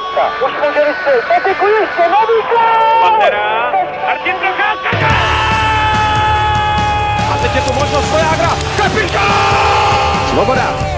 [0.00, 0.46] Procházka.
[0.46, 1.24] Už může vystřelit.
[1.28, 3.00] Peteku ještě, nový gol!
[3.02, 3.72] Pantera,
[4.06, 5.08] Martin Procházka,
[7.34, 8.50] A teď je tu možnost Vojágra.
[8.76, 10.28] Kapitán!
[10.30, 10.89] Svoboda.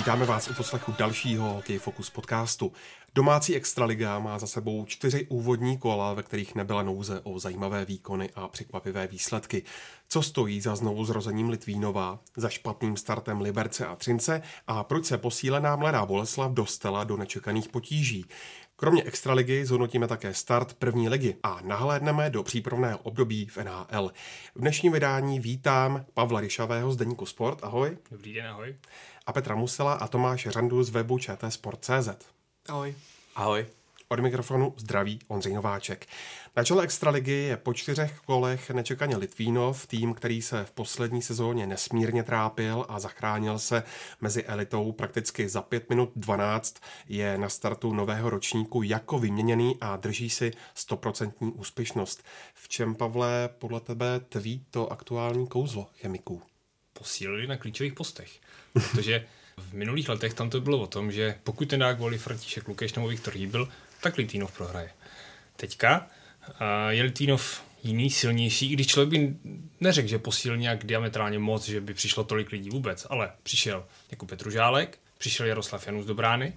[0.00, 2.72] Vítáme vás u poslechu dalšího Hokej Focus podcastu.
[3.14, 8.30] Domácí extraliga má za sebou čtyři úvodní kola, ve kterých nebyla nouze o zajímavé výkony
[8.34, 9.62] a překvapivé výsledky.
[10.08, 15.18] Co stojí za znovu zrozením Litvínova, za špatným startem Liberce a Třince a proč se
[15.18, 18.24] posílená mladá Boleslav dostala do nečekaných potíží.
[18.76, 24.12] Kromě extraligy zhodnotíme také start první ligy a nahlédneme do přípravného období v NHL.
[24.54, 27.58] V dnešním vydání vítám Pavla Ryšavého z Deníku Sport.
[27.62, 27.96] Ahoj.
[28.10, 28.74] Dobrý den, ahoj.
[29.26, 32.08] A Petra Musela a Tomáše Řandu z webu čtsport.cz.
[32.68, 32.94] Ahoj.
[33.36, 33.66] Ahoj.
[34.08, 36.06] Od mikrofonu zdraví Ondřej Nováček.
[36.56, 41.66] Na čele extraligy je po čtyřech kolech nečekaně Litvínov, tým, který se v poslední sezóně
[41.66, 43.82] nesmírně trápil a zachránil se
[44.20, 46.76] mezi elitou prakticky za 5 minut 12,
[47.08, 52.22] je na startu nového ročníku jako vyměněný a drží si 100% úspěšnost.
[52.54, 56.42] V čem, Pavle, podle tebe tví to aktuální kouzlo chemiků?
[57.00, 58.30] Posílili na klíčových postech,
[58.72, 62.68] protože v minulých letech tam to bylo o tom, že pokud ten dá kvůli František
[62.68, 63.68] Lukeš nebo Viktor Hýbl,
[64.00, 64.90] tak Litínov prohraje.
[65.56, 66.06] Teďka
[66.88, 69.36] je Litínov jiný, silnější, i když člověk by
[69.80, 74.26] neřekl, že posílil nějak diametrálně moc, že by přišlo tolik lidí vůbec, ale přišel jako
[74.26, 76.52] Petružálek, přišel Jaroslav Janus do brány,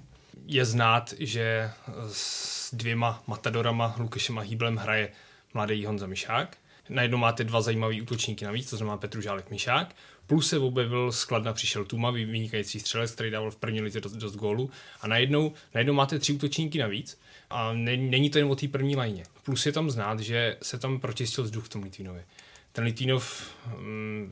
[0.45, 1.71] je znát, že
[2.11, 5.11] s dvěma matadorama, Lukešem a Hýblem, hraje
[5.53, 6.57] mladý Honza Mišák.
[6.89, 9.95] Najednou máte dva zajímavý útočníky navíc, to znamená Petružálek Mišák.
[10.27, 14.35] Plus se objevil skladna, přišel Tuma, vynikající střelec, který dával v první lize dost, dost
[14.35, 14.69] gólu.
[15.01, 17.19] A najednou, najednou máte tři útočníky navíc.
[17.49, 19.23] A ne, není to jen o té první lajně.
[19.43, 22.25] Plus je tam znát, že se tam pročistil vzduch v tom Litvínově.
[22.71, 23.55] Ten Litvinov,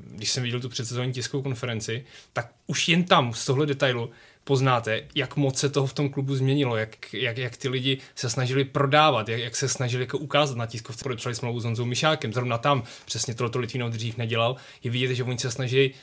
[0.07, 4.11] když jsem viděl tu předsezónní tiskovou konferenci, tak už jen tam z tohle detailu
[4.43, 8.29] poznáte, jak moc se toho v tom klubu změnilo, jak, jak, jak ty lidi se
[8.29, 11.03] snažili prodávat, jak, jak se snažili jako ukázat na tiskovce.
[11.03, 14.55] Podepsali smlouvu s Honzou Mišákem, zrovna tam, přesně tohle Litvinov dřív nedělal.
[14.83, 15.93] Je vidět, že oni se snaží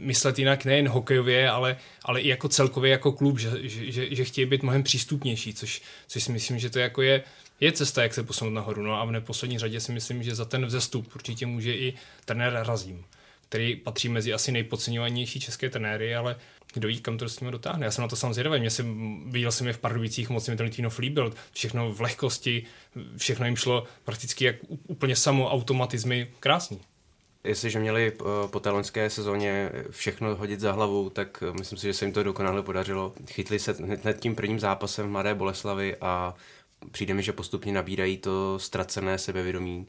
[0.00, 4.24] myslet jinak nejen hokejově, ale, ale i jako celkově jako klub, že, že, že, že
[4.24, 7.22] chtějí být mnohem přístupnější, což, což si myslím, že to jako je,
[7.60, 8.82] je cesta, jak se posunout nahoru.
[8.82, 11.94] No a v neposlední řadě si myslím, že za ten vzestup určitě může i
[12.24, 13.04] trenér Razím,
[13.48, 16.36] který patří mezi asi nejpodceňovanější české trenéry, ale
[16.78, 17.86] kdo ví, kam to s ním dotáhne.
[17.86, 18.60] Já jsem na to sám zvědavý.
[18.60, 21.32] Mě jsem, viděl jsem je v Pardubicích, moc mi ten Litvinov líbil.
[21.52, 22.64] Všechno v lehkosti,
[23.16, 26.80] všechno jim šlo prakticky jak úplně samo automatizmy krásný.
[27.44, 28.12] Jestliže měli
[28.46, 32.22] po té loňské sezóně všechno hodit za hlavu, tak myslím si, že se jim to
[32.22, 33.12] dokonale podařilo.
[33.30, 36.34] Chytli se hned tím prvním zápasem v Mladé Boleslavy a
[36.90, 39.86] přijde mi, že postupně nabírají to ztracené sebevědomí.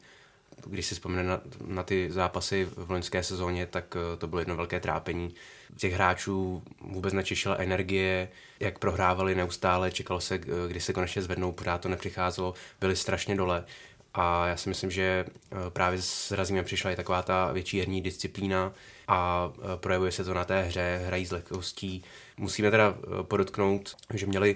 [0.66, 4.80] Když si vzpomene na, na ty zápasy v loňské sezóně, tak to bylo jedno velké
[4.80, 5.34] trápení.
[5.76, 8.30] Těch hráčů vůbec nečešila energie,
[8.60, 13.66] jak prohrávali neustále, čekalo se, kdy se konečně zvednou, pořád to nepřicházelo, byli strašně dole.
[14.14, 15.26] A já si myslím, že
[15.70, 18.74] právě s Razímem přišla i taková ta větší herní disciplína
[19.08, 22.04] a projevuje se to na té hře, hrají s lehkostí.
[22.38, 24.56] Musíme teda podotknout, že měli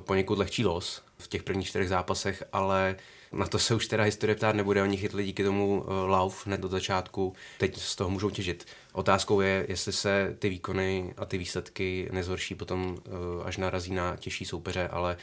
[0.00, 2.96] poněkud lehčí los v těch prvních čtyřech zápasech, ale
[3.32, 6.68] na to se už teda historie ptát nebude, oni chytli díky tomu lauf hned do
[6.68, 8.66] začátku, teď z toho můžou těžit.
[8.92, 12.98] Otázkou je, jestli se ty výkony a ty výsledky nezhorší potom,
[13.44, 15.16] až narazí na těžší soupeře, ale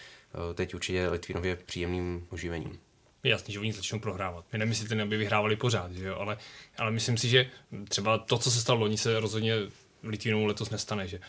[0.53, 2.79] teď určitě Litvinově příjemným oživením.
[3.23, 4.45] Je jasný, že oni začnou prohrávat.
[4.53, 6.15] My nemyslíte, aby vyhrávali pořád, že jo?
[6.19, 6.37] Ale,
[6.77, 7.49] ale myslím si, že
[7.89, 9.55] třeba to, co se stalo loni, se rozhodně
[10.03, 11.19] Litvinovu letos nestane, že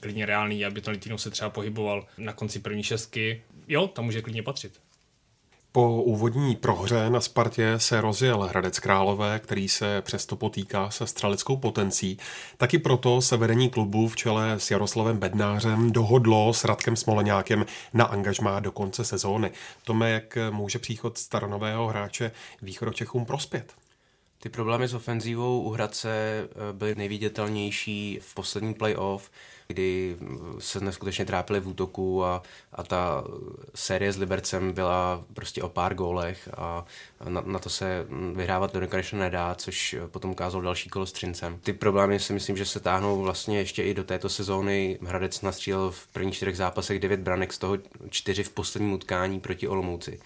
[0.00, 3.42] klidně reálný, aby ten Litvinov se třeba pohyboval na konci první šestky.
[3.68, 4.80] Jo, tam může klidně patřit.
[5.72, 11.56] Po úvodní prohře na Spartě se rozjel Hradec Králové, který se přesto potýká se střeleckou
[11.56, 12.18] potencí.
[12.56, 18.04] Taky proto se vedení klubu v čele s Jaroslavem Bednářem dohodlo s Radkem Smoleňákem na
[18.04, 19.50] angažmá do konce sezóny.
[19.84, 22.30] Tome, jak může příchod staronového hráče
[22.62, 23.72] východočechům prospět?
[24.38, 26.42] Ty problémy s ofenzívou u Hradce
[26.72, 29.30] byly nejviditelnější v poslední playoff,
[29.66, 30.16] kdy
[30.58, 33.24] se neskutečně trápili v útoku a, a ta
[33.74, 36.84] série s Libercem byla prostě o pár gólech a
[37.28, 41.58] na, na to se vyhrávat do nekonečna nedá, což potom ukázal další kolo s Třincem.
[41.62, 44.98] Ty problémy si myslím, že se táhnou vlastně ještě i do této sezóny.
[45.02, 47.78] Hradec nastřílel v prvních čtyřech zápasech devět branek, z toho
[48.10, 50.20] čtyři v posledním utkání proti Olomouci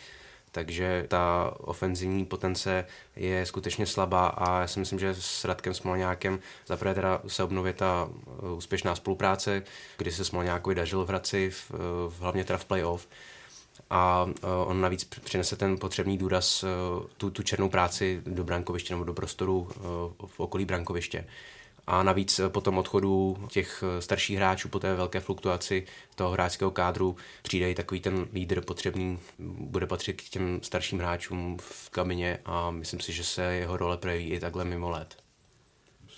[0.52, 2.86] takže ta ofenzivní potence
[3.16, 7.72] je skutečně slabá a já si myslím, že s Radkem Smolňákem zaprvé teda se obnově
[7.72, 9.62] ta uh, úspěšná spolupráce,
[9.96, 11.70] kdy se Smolňákovi dařilo v Hradci, v,
[12.08, 13.08] v, hlavně teda v playoff,
[13.90, 14.32] a uh,
[14.66, 16.64] on navíc přinese ten potřebný důraz,
[17.16, 19.68] tu, tu černou práci do brankoviště nebo do prostoru
[20.26, 21.24] v okolí brankoviště.
[21.90, 27.16] A navíc po tom odchodu těch starších hráčů, po té velké fluktuaci toho hráčského kádru,
[27.42, 32.70] přijde i takový ten lídr potřebný, bude patřit k těm starším hráčům v kabině a
[32.70, 35.27] myslím si, že se jeho role projeví i takhle mimo let.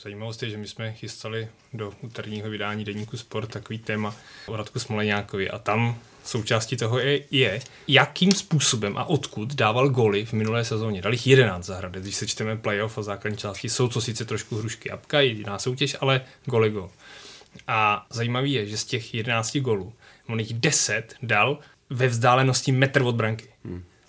[0.02, 4.14] Zajímavost je, že my jsme chystali do úterního vydání Deníku Sport takový téma
[4.46, 10.24] o Radku Smoleňákovi a tam součástí toho je, je, jakým způsobem a odkud dával góly
[10.24, 11.02] v minulé sezóně.
[11.02, 14.56] Dal jich 11 za když se čteme playoff a základní části, jsou to sice trošku
[14.56, 16.90] hrušky apka, jediná soutěž, ale goly gol.
[17.66, 19.92] A zajímavý je, že z těch 11 golů
[20.28, 21.58] on jich 10 dal
[21.90, 23.49] ve vzdálenosti metr od branky.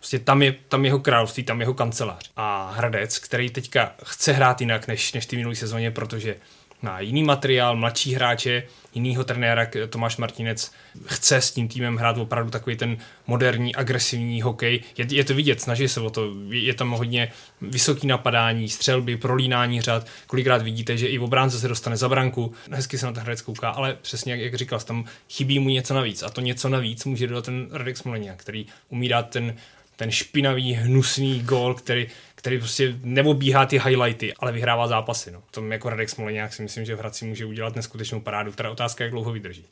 [0.02, 2.32] Prostě tam je tam jeho království, tam jeho kancelář.
[2.36, 6.36] A Hradec, který teďka chce hrát jinak než, než ty minulé sezóně, protože
[6.82, 8.64] má jiný materiál, mladší hráče,
[8.94, 10.72] jinýho trenéra, Tomáš Martinec
[11.06, 14.84] chce s tím týmem hrát opravdu takový ten moderní, agresivní hokej.
[14.98, 16.34] Je, je to vidět, snaží se o to.
[16.50, 17.32] Je, je tam hodně
[17.62, 20.08] vysoký napadání, střelby, prolínání řad.
[20.28, 23.70] Kolikrát vidíte, že i obránce se dostane za branku, hezky se na ten hradec kouká,
[23.70, 26.24] ale přesně jak, jak říkal, tam chybí mu něco navíc.
[26.24, 29.56] A to něco navíc může dodat ten Radek Smolenia, který umí dát ten
[30.02, 35.32] ten špinavý, hnusný gól, který, který prostě neobíhá ty highlighty, ale vyhrává zápasy.
[35.32, 35.44] No.
[35.52, 38.52] Tom jako Radek Smoleňák si myslím, že v Hradci může udělat neskutečnou parádu.
[38.52, 39.66] Teda otázka, jak dlouho vydrží.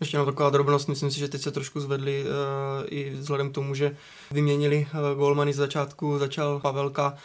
[0.00, 2.28] Ještě na taková drobnost, myslím si, že teď se trošku zvedli uh,
[2.86, 3.96] i vzhledem k tomu, že
[4.30, 7.16] vyměnili uh, golmany z začátku, začal Pavelka,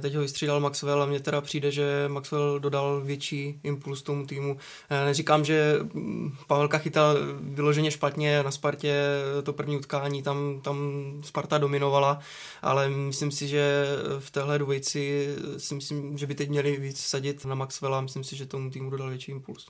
[0.00, 4.52] teď ho vystřídal Maxwell a mně teda přijde, že Maxwell dodal větší impuls tomu týmu.
[4.54, 4.58] Uh,
[5.04, 8.94] neříkám, že mm, Pavelka chytal vyloženě špatně na Spartě
[9.42, 10.76] to první utkání, tam, tam
[11.24, 12.20] Sparta dominovala,
[12.62, 13.86] ale myslím si, že
[14.18, 18.36] v téhle dvojici si myslím, že by teď měli víc sadit na Maxwella, myslím si,
[18.36, 19.66] že tomu týmu dodal větší impuls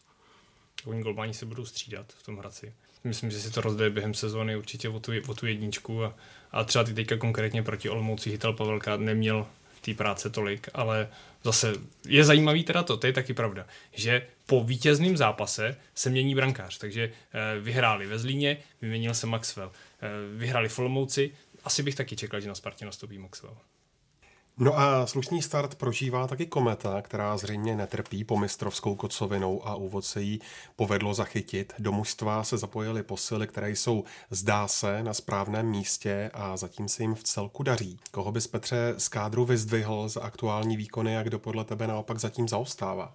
[0.86, 2.72] oni golmani se budou střídat v tom Hradci.
[3.04, 6.14] Myslím, že si to rozdaje během sezóny určitě o tu, o tu jedničku a,
[6.52, 9.46] a třeba ty teďka konkrétně proti Olomouci Hytal Pavelka neměl
[9.86, 11.08] té práce tolik, ale
[11.44, 11.72] zase
[12.08, 16.78] je zajímavý teda to, to je taky pravda, že po vítězném zápase se mění brankář,
[16.78, 21.32] takže eh, vyhráli ve Zlíně, vyměnil se Maxwell, eh, vyhráli v Olomouci,
[21.64, 23.56] asi bych taky čekal, že na Spartě nastoupí Maxwell.
[24.58, 30.04] No a slušný start prožívá taky Kometa, která zřejmě netrpí po mistrovskou kocovinou a úvod
[30.04, 30.40] se jí
[30.76, 31.72] povedlo zachytit.
[31.78, 37.02] Do mužstva se zapojily posily, které jsou, zdá se, na správném místě a zatím se
[37.02, 37.98] jim v celku daří.
[38.10, 42.48] Koho bys Petře z kádru vyzdvihl za aktuální výkony a kdo podle tebe naopak zatím
[42.48, 43.14] zaostává?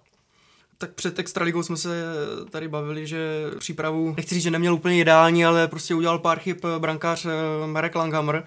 [0.78, 2.04] tak před Extraligou jsme se
[2.50, 6.56] tady bavili, že přípravu, nechci říct, že neměl úplně ideální, ale prostě udělal pár chyb
[6.78, 8.44] brankář eh, Marek Langhammer,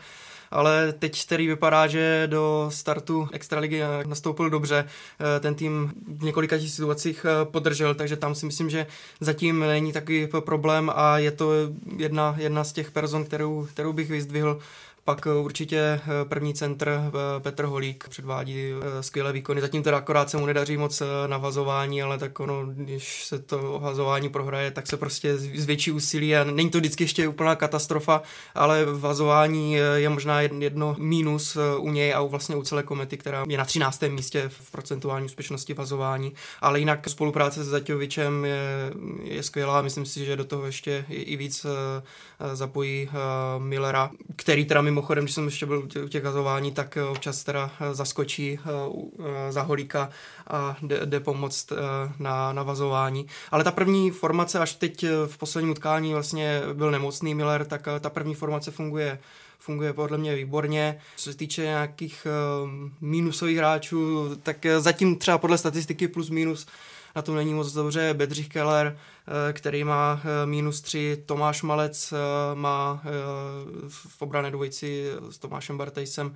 [0.55, 4.85] ale teď který vypadá, že do startu Extraligy nastoupil dobře.
[4.85, 8.87] Eh, ten tým v několika situacích eh, podržel, takže tam si myslím, že
[9.19, 11.51] zatím není takový problém a je to
[11.97, 14.59] jedna, jedna z těch person, kterou, kterou bych vyzdvihl
[15.05, 18.71] pak eh, určitě eh, první centr eh, Petr Holík předvádí
[19.01, 19.61] skvělé výkony.
[19.61, 23.79] Zatím teda akorát se mu nedaří moc na vazování, ale tak ono, když se to
[23.79, 28.21] vazování prohraje, tak se prostě zvětší úsilí a není to vždycky ještě úplná katastrofa,
[28.55, 33.57] ale vazování je možná jedno mínus u něj a vlastně u celé komety, která je
[33.57, 34.01] na 13.
[34.01, 36.33] místě v procentuální úspěšnosti vazování.
[36.61, 38.91] Ale jinak spolupráce s Zaťovičem je,
[39.23, 39.81] je skvělá.
[39.81, 41.65] Myslím si, že do toho ještě i víc
[42.53, 43.09] zapojí
[43.57, 47.71] Millera, který teda mimochodem, když jsem ještě byl u těch gazování, tak eh, občas teda
[47.79, 50.09] eh, zaskočí eh, za holíka
[50.47, 51.73] a jde, pomoct
[52.19, 53.27] na navazování.
[53.51, 58.09] Ale ta první formace, až teď v posledním utkání vlastně byl nemocný Miller, tak ta
[58.09, 59.19] první formace funguje
[59.59, 60.99] funguje podle mě výborně.
[61.15, 62.27] Co se týče nějakých
[62.63, 62.69] uh,
[63.01, 66.67] mínusových hráčů, tak zatím třeba podle statistiky plus minus
[67.15, 68.13] na tom není moc dobře.
[68.13, 68.97] Bedřich Keller,
[69.49, 73.03] eh, který má eh, minus 3, Tomáš Malec eh, má
[73.87, 76.35] v obrané dvojici s Tomášem Bartejsem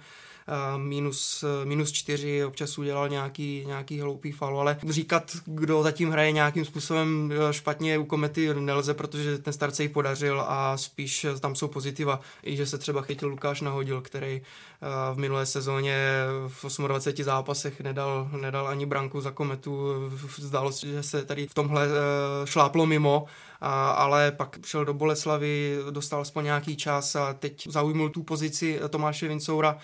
[0.78, 6.66] minus, minus čtyři, občas udělal nějaký, nějaký hloupý faul, ale říkat, kdo zatím hraje nějakým
[6.66, 11.68] způsobem špatně u Komety nelze, protože ten start se jí podařil a spíš tam jsou
[11.68, 14.42] pozitiva, i že se třeba chytil Lukáš Nahodil, který
[15.14, 15.96] v minulé sezóně
[16.48, 19.94] v 28 zápasech nedal, nedal ani branku za Kometu,
[20.38, 21.88] zdálo se, že se tady v tomhle
[22.46, 23.26] šláplo mimo
[23.62, 28.80] a, ale pak šel do Boleslavy, dostal aspoň nějaký čas a teď zaujmul tu pozici
[28.90, 29.78] Tomáše Vincoura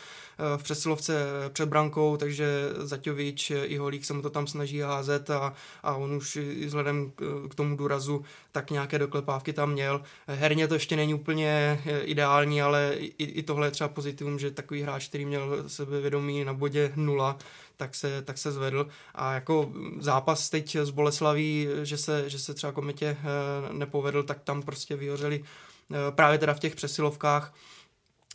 [0.57, 5.53] v přesilovce před brankou, takže Zaťovič i Holík se mu to tam snaží házet a,
[5.83, 7.11] a on už vzhledem
[7.49, 10.01] k tomu důrazu tak nějaké doklepávky tam měl.
[10.27, 14.81] Herně to ještě není úplně ideální, ale i, i tohle je třeba pozitivum, že takový
[14.81, 17.37] hráč, který měl sebevědomí na bodě nula,
[17.77, 18.87] tak se, tak se zvedl.
[19.15, 24.41] A jako zápas teď z Boleslaví, že se, že se třeba komitě eh, nepovedl, tak
[24.43, 27.53] tam prostě vyhořeli eh, právě teda v těch přesilovkách.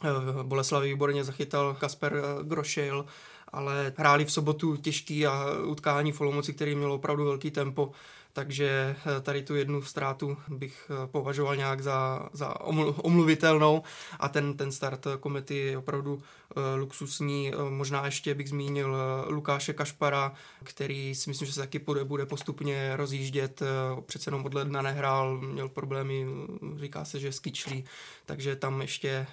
[0.04, 3.06] Eh, Boleslaví výborně zachytal Kasper Grošil,
[3.48, 7.92] ale hráli v sobotu těžký a utkání v Olomouci, který měl opravdu velký tempo
[8.32, 12.60] takže eh, tady tu jednu ztrátu bych eh, považoval nějak za, za
[13.02, 13.82] omluvitelnou
[14.20, 16.22] a ten, ten start komety je opravdu
[16.76, 17.52] luxusní.
[17.68, 18.96] Možná ještě bych zmínil
[19.26, 20.32] Lukáše Kašpara,
[20.64, 23.62] který si myslím, že se taky bude, bude postupně rozjíždět.
[24.06, 26.26] Přece jenom od ledna nehrál, měl problémy,
[26.76, 27.84] říká se, že je skičlý,
[28.26, 29.26] takže tam ještě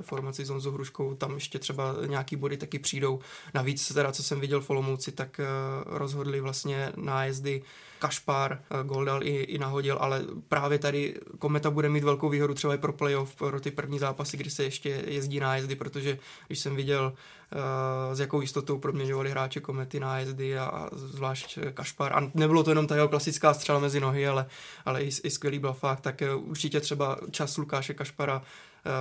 [0.00, 3.20] formaci s Hruškou, tam ještě třeba nějaký body taky přijdou.
[3.54, 5.40] Navíc teda, co jsem viděl v Olomouci, tak
[5.86, 7.62] rozhodli vlastně nájezdy
[8.02, 12.54] Kašpar eh, gol dal i, i nahodil, ale právě tady Kometa bude mít velkou výhodu
[12.54, 16.58] třeba i pro playoff, pro ty první zápasy, kdy se ještě jezdí nájezdy, protože když
[16.58, 22.12] jsem viděl uh, s jakou jistotou proměňovali hráči Komety nájezdy a, a zvlášť Kašpar.
[22.12, 24.46] A nebylo to jenom ta jeho klasická střela mezi nohy, ale,
[24.84, 28.42] ale i, i skvělý blafák, tak uh, určitě třeba čas Lukáše Kašpara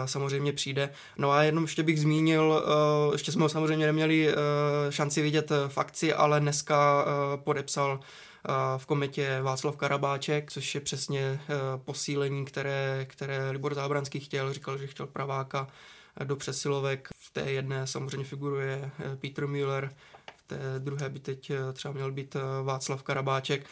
[0.05, 0.89] samozřejmě přijde.
[1.17, 2.63] No a jenom ještě bych zmínil,
[3.12, 4.36] ještě jsme ho samozřejmě neměli
[4.89, 7.05] šanci vidět v akci, ale dneska
[7.36, 8.00] podepsal
[8.77, 14.53] v kometě Václav Karabáček, což je přesně eh, posílení, které, které Libor Zábranský chtěl.
[14.53, 15.67] Říkal, že chtěl praváka
[16.21, 17.07] eh, do přesilovek.
[17.17, 19.95] V té jedné samozřejmě figuruje eh, Peter Müller,
[20.36, 23.65] v té druhé by teď třeba měl být Václav Karabáček.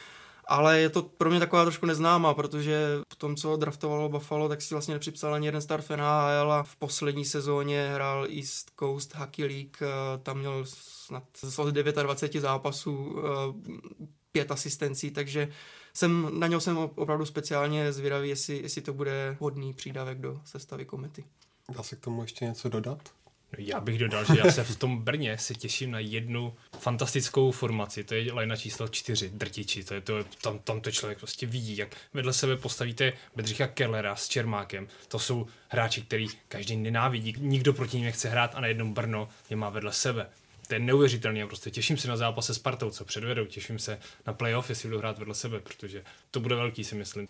[0.51, 4.61] Ale je to pro mě taková trošku neznámá, protože po tom, co draftovalo Buffalo, tak
[4.61, 9.15] si vlastně nepřipsal ani jeden start v NHL a v poslední sezóně hrál East Coast
[9.15, 9.77] Hockey League,
[10.23, 11.95] tam měl snad z 29
[12.39, 13.15] zápasů
[14.31, 15.49] pět asistencí, takže
[15.93, 20.85] jsem, na něj jsem opravdu speciálně zvědavý, jestli, jestli to bude hodný přídavek do sestavy
[20.85, 21.23] komety.
[21.69, 23.11] Dá se k tomu ještě něco dodat?
[23.57, 27.51] No já bych dodal, že já se v tom Brně si těším na jednu fantastickou
[27.51, 31.45] formaci, to je lajna číslo čtyři, drtiči, to je to, tam, tam to člověk prostě
[31.45, 37.35] vidí, jak vedle sebe postavíte Bedřicha Kellera s Čermákem, to jsou hráči, který každý nenávidí,
[37.37, 40.29] nikdo proti ním nechce hrát a najednou Brno je má vedle sebe
[40.69, 41.47] to je neuvěřitelné.
[41.47, 44.99] Prostě těším se na zápas se Spartou, co předvedou, těším se na playoff, jestli budou
[44.99, 47.27] hrát vedle sebe, protože to bude velký, si myslím.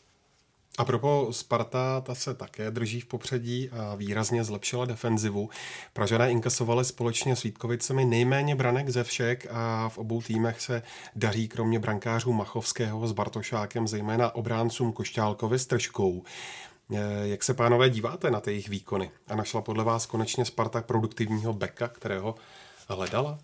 [0.77, 5.49] A propo Sparta, ta se také drží v popředí a výrazně zlepšila defenzivu.
[5.93, 10.83] Pražané inkasovali společně s Vítkovicemi nejméně branek ze všech a v obou týmech se
[11.15, 16.23] daří kromě brankářů Machovského s Bartošákem zejména obráncům Košťálkovi s Tržkou.
[17.23, 19.11] Jak se, pánové, díváte na ty jejich výkony?
[19.27, 22.35] A našla podle vás konečně Sparta produktivního beka, kterého
[22.95, 23.39] hledala?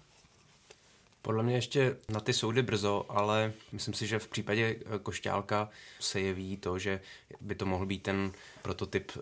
[1.25, 5.69] Podle mě ještě na ty soudy brzo, ale myslím si, že v případě eh, Košťálka
[5.99, 7.01] se jeví to, že
[7.41, 9.21] by to mohl být ten prototyp eh,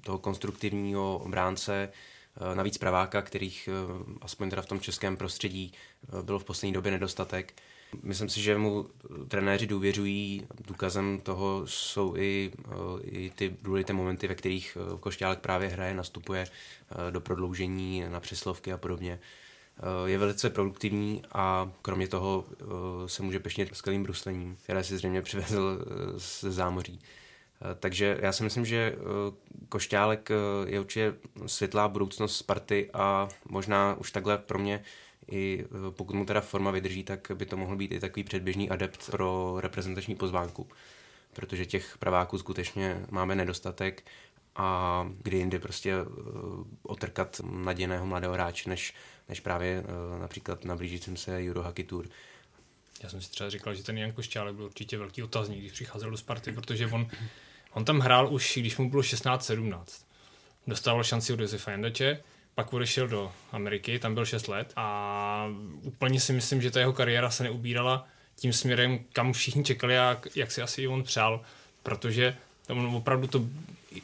[0.00, 1.88] toho konstruktivního obránce,
[2.52, 3.68] eh, navíc praváka, kterých
[4.20, 5.72] aspoň teda v tom českém prostředí
[6.22, 7.54] bylo v poslední době nedostatek.
[8.02, 8.86] Myslím si, že mu
[9.28, 10.46] trenéři důvěřují.
[10.66, 12.52] Důkazem toho jsou i,
[13.02, 16.46] i ty důležité momenty, ve kterých Košťálek právě hraje, nastupuje
[17.10, 19.18] do prodloužení na přeslovky a podobně.
[19.78, 22.64] Eh, je velice produktivní a kromě toho eh,
[23.08, 27.00] se může pešnět skvělým bruslením, které si zřejmě přivezl eh, ze zámoří.
[27.80, 28.96] Takže já si myslím, že
[29.68, 30.30] Košťálek
[30.66, 31.14] je určitě
[31.46, 34.82] světlá budoucnost Sparty a možná už takhle pro mě
[35.30, 39.10] i pokud mu teda forma vydrží, tak by to mohl být i takový předběžný adept
[39.10, 40.68] pro reprezentační pozvánku.
[41.32, 44.04] Protože těch praváků skutečně máme nedostatek
[44.56, 45.94] a kdy jindy prostě
[46.82, 48.94] otrkat nadějného mladého hráče, než
[49.28, 52.06] než právě uh, například na blížícím se Euro Hockey Tour.
[53.02, 56.10] Já jsem si třeba říkal, že ten Jan Košťálek byl určitě velký otazník, když přicházel
[56.10, 57.10] do Sparty, protože on,
[57.72, 59.82] on tam hrál už, když mu bylo 16-17.
[60.66, 62.20] Dostával šanci od Josefa Jandače,
[62.54, 65.48] pak odešel do Ameriky, tam byl 6 let a
[65.82, 70.20] úplně si myslím, že ta jeho kariéra se neubírala tím směrem, kam všichni čekali a
[70.34, 71.40] jak si asi on přál,
[71.82, 72.36] protože
[72.68, 73.46] on opravdu to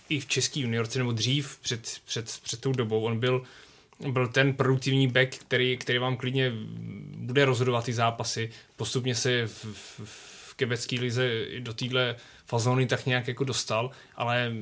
[0.08, 3.44] i v český juniorce nebo dřív před, před, před tou dobou, on byl
[4.00, 6.52] byl ten produktivní back, který, který vám klidně
[7.16, 8.50] bude rozhodovat ty zápasy.
[8.76, 14.52] Postupně se v, v, v kebecké lize do téhle fazony tak nějak jako dostal, ale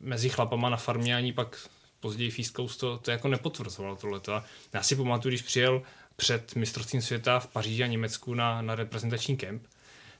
[0.00, 1.68] mezi chlapama na farmě ani pak
[2.00, 4.42] později v East Coast to, to jako nepotvrzoval tohleto.
[4.72, 5.82] Já si pamatuju, když přijel
[6.16, 9.62] před mistrovstvím světa v Paříži a Německu na, na reprezentační kemp,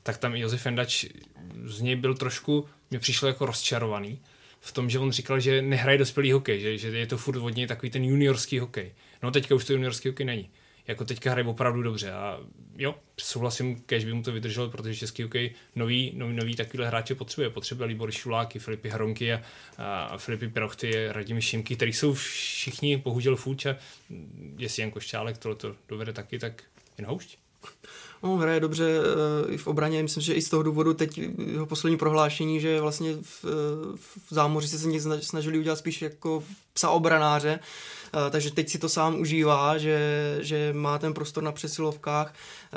[0.03, 1.05] tak tam Josef Endač
[1.65, 4.21] z něj byl trošku, mě přišlo jako rozčarovaný
[4.65, 7.57] v tom, že on říkal, že nehraje dospělý hokej, že, že je to furt od
[7.57, 8.93] něj takový ten juniorský hokej.
[9.23, 10.51] No teďka už to juniorský hokej není.
[10.87, 12.41] Jako teďka hraje opravdu dobře a
[12.79, 17.15] jo, souhlasím, kež by mu to vydrželo, protože český hokej nový, nový, nový takovýhle hráče
[17.15, 17.51] potřebuje.
[17.51, 19.43] Potřebuje Libor Šuláky, Filipy Hronky a,
[19.79, 23.77] a Filipy Prochty, Radim Šimky, který jsou všichni bohužel fuč a
[24.59, 26.63] jestli Jan Košťálek tohle to dovede taky, tak
[26.99, 27.39] jen houšť.
[28.23, 31.67] No, hraje dobře eh, i v obraně, myslím, že i z toho důvodu teď jeho
[31.67, 33.45] poslední prohlášení, že vlastně v,
[34.31, 37.61] v zámoři se se snažili udělat spíš jako psa obranáře,
[38.02, 42.77] Eh, takže teď si to sám užívá, že, že má ten prostor na přesilovkách, eh,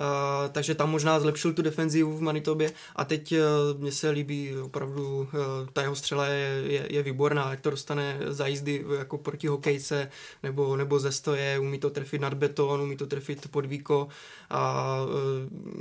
[0.49, 2.71] takže tam možná zlepšil tu defenzivu v Manitobě.
[2.95, 3.41] A teď eh,
[3.77, 5.27] mně se líbí opravdu,
[5.73, 10.11] ta jeho střela je, je, je výborná, jak to dostane za jízdy jako proti hokejce
[10.43, 14.07] nebo, nebo ze stoje, umí to trefit nad beton, umí to trefit pod víko.
[14.49, 14.97] A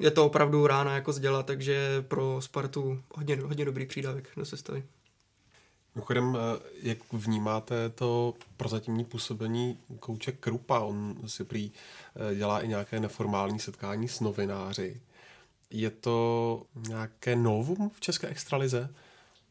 [0.00, 4.82] je to opravdu rána jako sděla, takže pro Spartu hodně, hodně dobrý přídavek do sestavy.
[5.94, 10.78] Mimochodem, eh, jak vnímáte to prozatímní působení kouče Krupa?
[10.78, 11.72] On si prý
[12.30, 15.00] eh, dělá i nějaké neformální setkání s novináři.
[15.70, 18.94] Je to nějaké novum v České extralize?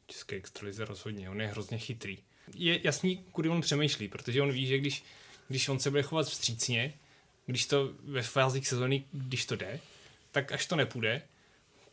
[0.07, 2.17] České extralize rozhodně, on je hrozně chytrý.
[2.55, 5.03] Je jasný, kudy on přemýšlí, protože on ví, že když,
[5.47, 6.93] když on se bude chovat vstřícně,
[7.45, 9.79] když to ve fázích sezóny, když to jde,
[10.31, 11.21] tak až to nepůjde,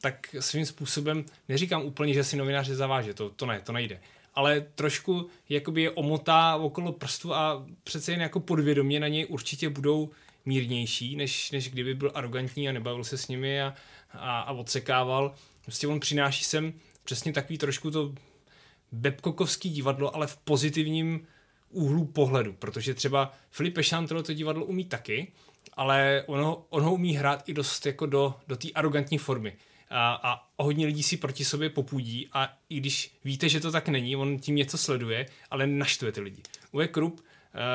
[0.01, 4.01] tak svým způsobem, neříkám úplně, že si novináři zaváže, to, to ne, to nejde,
[4.41, 9.69] ale trošku jakoby je omotá okolo prstu a přece jen jako podvědomě na něj určitě
[9.69, 10.11] budou
[10.45, 13.75] mírnější, než, než kdyby byl arrogantní a nebavil se s nimi a,
[14.13, 15.35] a, a odsekával.
[15.65, 16.73] Prostě on přináší sem
[17.05, 18.15] přesně takový trošku to
[18.93, 21.27] Bebkokovský divadlo, ale v pozitivním
[21.71, 25.33] úhlu pohledu, protože třeba Filip Pešantelo to divadlo umí taky,
[25.73, 29.57] ale on ho, on ho umí hrát i dost jako do, do té arrogantní formy
[29.91, 33.89] a, a hodně lidí si proti sobě popudí a i když víte, že to tak
[33.89, 36.43] není, on tím něco sleduje, ale naštve ty lidi.
[36.73, 37.25] Uwe Krupp uh,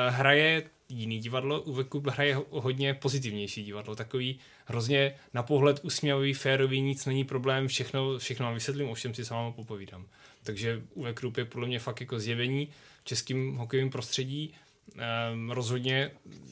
[0.08, 6.80] hraje jiný divadlo, Uwe Krupp hraje hodně pozitivnější divadlo, takový hrozně na pohled usměvavý, férový,
[6.80, 10.06] nic není problém, všechno, všechno vám vysvětlím, ovšem si s váma popovídám.
[10.42, 12.68] Takže Uwe Krupp je podle mě fakt jako zjevení
[13.02, 14.54] v českém hokejovém prostředí,
[15.34, 16.10] um, rozhodně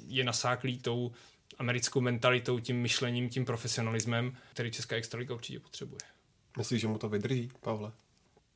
[0.09, 1.12] je nasáklý tou
[1.58, 6.00] americkou mentalitou, tím myšlením, tím profesionalismem, který Česká extraliga určitě potřebuje.
[6.58, 7.92] Myslíš, že mu to vydrží, Pavle?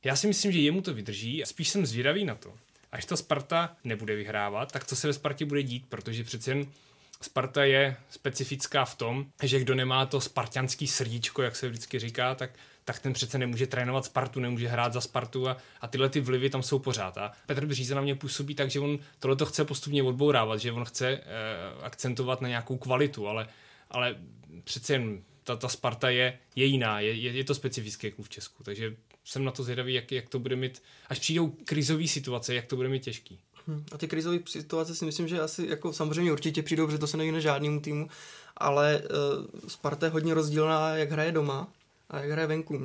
[0.03, 1.43] Já si myslím, že jemu to vydrží.
[1.45, 2.53] Spíš jsem zvědavý na to.
[2.91, 6.67] Až ta Sparta nebude vyhrávat, tak co se ve Spartě bude dít, protože přece jen
[7.21, 12.35] Sparta je specifická v tom, že kdo nemá to spartianský srdíčko, jak se vždycky říká,
[12.35, 12.51] tak
[12.89, 16.49] tak ten přece nemůže trénovat Spartu, nemůže hrát za Spartu a, a tyhle ty vlivy
[16.49, 17.17] tam jsou pořád.
[17.17, 20.71] A Petr Bříza na mě působí tak, že on tohle to chce postupně odbourávat, že
[20.71, 21.23] on chce eh,
[21.81, 23.47] akcentovat na nějakou kvalitu, ale,
[23.91, 24.15] ale
[24.63, 28.29] přece jen ta, ta Sparta je, je jiná, je, je, je to specifické klub v
[28.29, 32.55] Česku, takže jsem na to zvědavý, jak, jak to bude mít, až přijdou krizové situace,
[32.55, 33.39] jak to bude mít těžký.
[33.67, 37.07] Hm, a ty krizové situace si myslím, že asi jako samozřejmě určitě přijdou, protože to
[37.07, 38.09] se neví žádnému týmu,
[38.57, 41.67] ale uh, Sparta je hodně rozdílná, jak hraje doma
[42.09, 42.79] a jak hraje venku.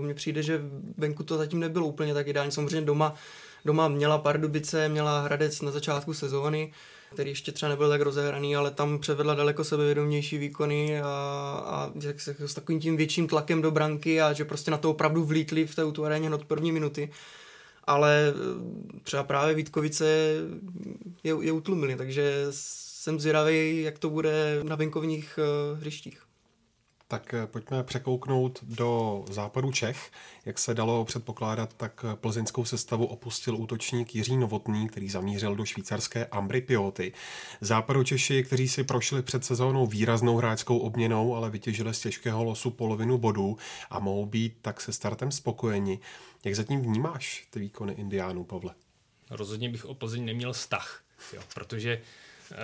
[0.00, 0.60] Mně přijde, že
[0.98, 2.52] venku to zatím nebylo úplně tak ideální.
[2.52, 3.14] Samozřejmě doma,
[3.64, 6.72] doma měla Pardubice, měla Hradec na začátku sezóny,
[7.12, 11.06] který ještě třeba nebyl tak rozehraný, ale tam převedla daleko sebevědomější výkony a,
[11.66, 11.92] a
[12.46, 15.74] s takovým tím větším tlakem do branky a že prostě na to opravdu vlítli v
[15.74, 17.10] té utuaréně hned první minuty.
[17.84, 20.06] Ale eh, třeba právě Vítkovice
[21.24, 26.29] je, je utlumili, takže jsem zvědavý, jak to bude na venkovních uh, hřištích.
[27.10, 30.10] Tak eh, pojďme překouknout do západu Čech.
[30.44, 36.26] Jak se dalo předpokládat, tak plzeňskou sestavu opustil útočník Jiří Novotný, který zamířil do švýcarské
[36.26, 37.12] Ambry Pioty.
[37.60, 42.70] Západu Češi, kteří si prošli před sezónou výraznou hráčskou obměnou, ale vytěžili z těžkého losu
[42.70, 43.58] polovinu bodů
[43.90, 45.98] a mohou být tak se startem spokojeni.
[46.44, 48.74] Jak zatím vnímáš ty výkony Indiánů, Pavle?
[49.30, 52.00] Rozhodně bych o Plzeň neměl vztah, jo, protože
[52.50, 52.56] uh,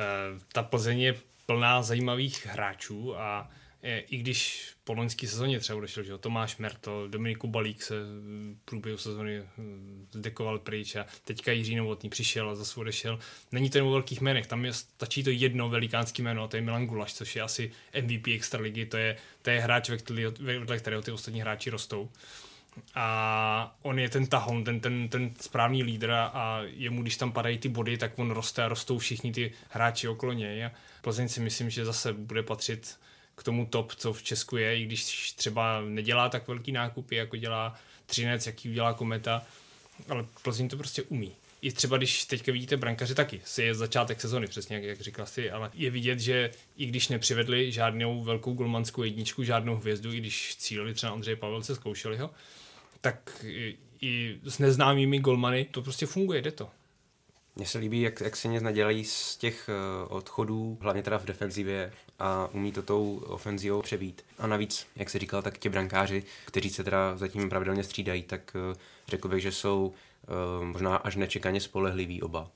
[0.53, 1.15] ta Plzeň je
[1.47, 3.51] plná zajímavých hráčů a
[3.87, 8.57] i když po loňské sezóně třeba odešel, že jo, Tomáš Merto, Dominiku Balík se v
[8.65, 13.19] průběhu sezóny hm, zdekoval pryč a teďka Jiří Novotný přišel a zase odešel.
[13.53, 16.57] Není to jen o velkých jménech, tam je, stačí to jedno velikánský jméno a to
[16.57, 17.71] je Milan Gulaš, což je asi
[18.03, 19.91] MVP extraligy, to je, to je hráč,
[20.41, 22.11] ve kterého ty ostatní hráči rostou.
[22.95, 27.59] A on je ten tahon, ten, ten, ten správný lídr a jemu, když tam padají
[27.59, 30.65] ty body, tak on roste a rostou všichni ty hráči okolo něj.
[30.65, 30.73] A
[31.03, 32.99] Plzeň si myslím, že zase bude patřit
[33.37, 37.37] k tomu top, co v Česku je, i když třeba nedělá tak velký nákupy, jako
[37.37, 37.75] dělá
[38.07, 39.43] Třinec, jaký udělá Kometa,
[40.09, 41.33] ale Plzeň to prostě umí.
[41.63, 45.27] i třeba když teďka vidíte brankaři taky, si je začátek sezony, přesně jak, jak říkal
[45.27, 50.19] si, ale je vidět, že i když nepřivedli žádnou velkou golmanskou jedničku, žádnou hvězdu, i
[50.19, 52.31] když cílili třeba Andřeje Pavelce, zkoušeli ho,
[53.01, 53.45] tak
[54.01, 56.71] i s neznámými golmany to prostě funguje, jde to.
[57.57, 59.71] Mně se líbí, jak, jak se nic nedělají z těch
[60.09, 64.25] uh, odchodů, hlavně teda v defenzivě a umí to tou ofenzivou přebít.
[64.39, 68.57] A navíc, jak se říkal, tak ti brankáři, kteří se teda zatím pravidelně střídají, tak
[68.71, 68.77] uh,
[69.09, 69.95] řekl bych, že jsou
[70.59, 72.51] uh, možná až nečekaně spolehliví oba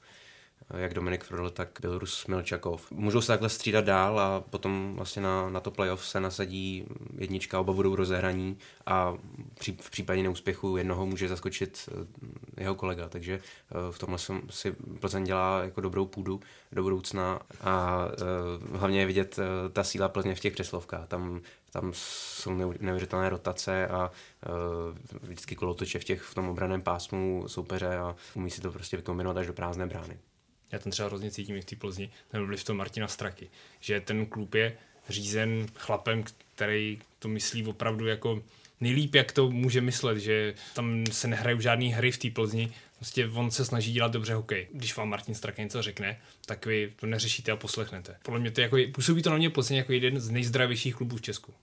[0.77, 2.91] jak Dominik Frodl, tak Bělorus Milčakov.
[2.91, 6.87] Můžou se takhle střídat dál a potom vlastně na, na to playoff se nasadí
[7.19, 9.15] jednička, oba budou rozehraní a
[9.81, 14.73] v případě neúspěchu jednoho může zaskočit eh, jeho kolega, takže eh, v tomhle jsem si
[15.01, 16.41] Plzeň dělá jako dobrou půdu
[16.73, 19.39] do budoucna a eh, hlavně je vidět
[19.73, 21.09] ta síla Plzně v těch přeslovkách.
[21.09, 21.41] Tam
[21.73, 27.97] tam jsou neuvěřitelné rotace a uh, vždycky kolotoče v, těch, v tom obraném pásmu soupeře
[27.97, 30.19] a umí si to prostě vykombinovat až do prázdné brány
[30.73, 34.01] já ten třeba hrozně cítím i v té Plzni, ten vliv toho Martina Straky, že
[34.01, 34.77] ten klub je
[35.09, 38.43] řízen chlapem, který to myslí opravdu jako
[38.81, 43.29] nejlíp, jak to může myslet, že tam se nehrají žádný hry v té Plzni, prostě
[43.29, 44.69] on se snaží dělat dobře hokej.
[44.73, 48.17] Když vám Martin Straka něco řekne, tak vy to neřešíte a poslechnete.
[48.23, 51.23] Podle mě to jako, působí to na mě Plzeň jako jeden z nejzdravějších klubů v
[51.23, 51.55] Česku.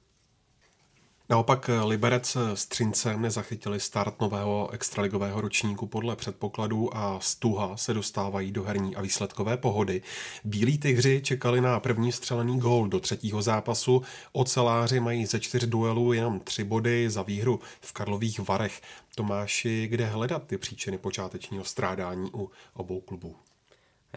[1.30, 8.52] Naopak Liberec s Třincem nezachytili start nového extraligového ročníku podle předpokladů a Stuha se dostávají
[8.52, 10.02] do herní a výsledkové pohody.
[10.44, 14.02] Bílí tygři čekali na první střelený gól do třetího zápasu.
[14.32, 18.82] Oceláři mají ze čtyř duelů jenom tři body za výhru v Karlových Varech.
[19.16, 23.36] Tomáši, kde hledat ty příčiny počátečního strádání u obou klubů?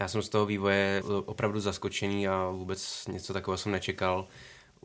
[0.01, 4.27] Já jsem z toho vývoje opravdu zaskočený a vůbec něco takového jsem nečekal.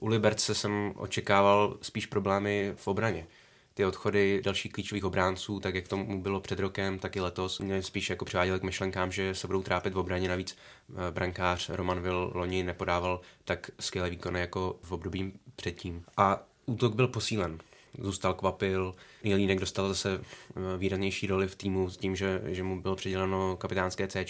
[0.01, 3.27] U Liberce jsem očekával spíš problémy v obraně.
[3.73, 7.83] Ty odchody dalších klíčových obránců, tak jak tomu bylo před rokem, tak i letos, mě
[7.83, 10.29] spíš jako přiváděly k myšlenkám, že se budou trápit v obraně.
[10.29, 10.57] Navíc
[10.89, 16.03] eh, brankář Roman Vil loni nepodával tak skvělé výkony jako v období předtím.
[16.17, 17.59] A útok byl posílen
[17.99, 18.95] zůstal kvapil.
[19.23, 23.57] Jelínek dostal zase eh, výraznější roli v týmu s tím, že, že mu bylo přiděleno
[23.57, 24.25] kapitánské C.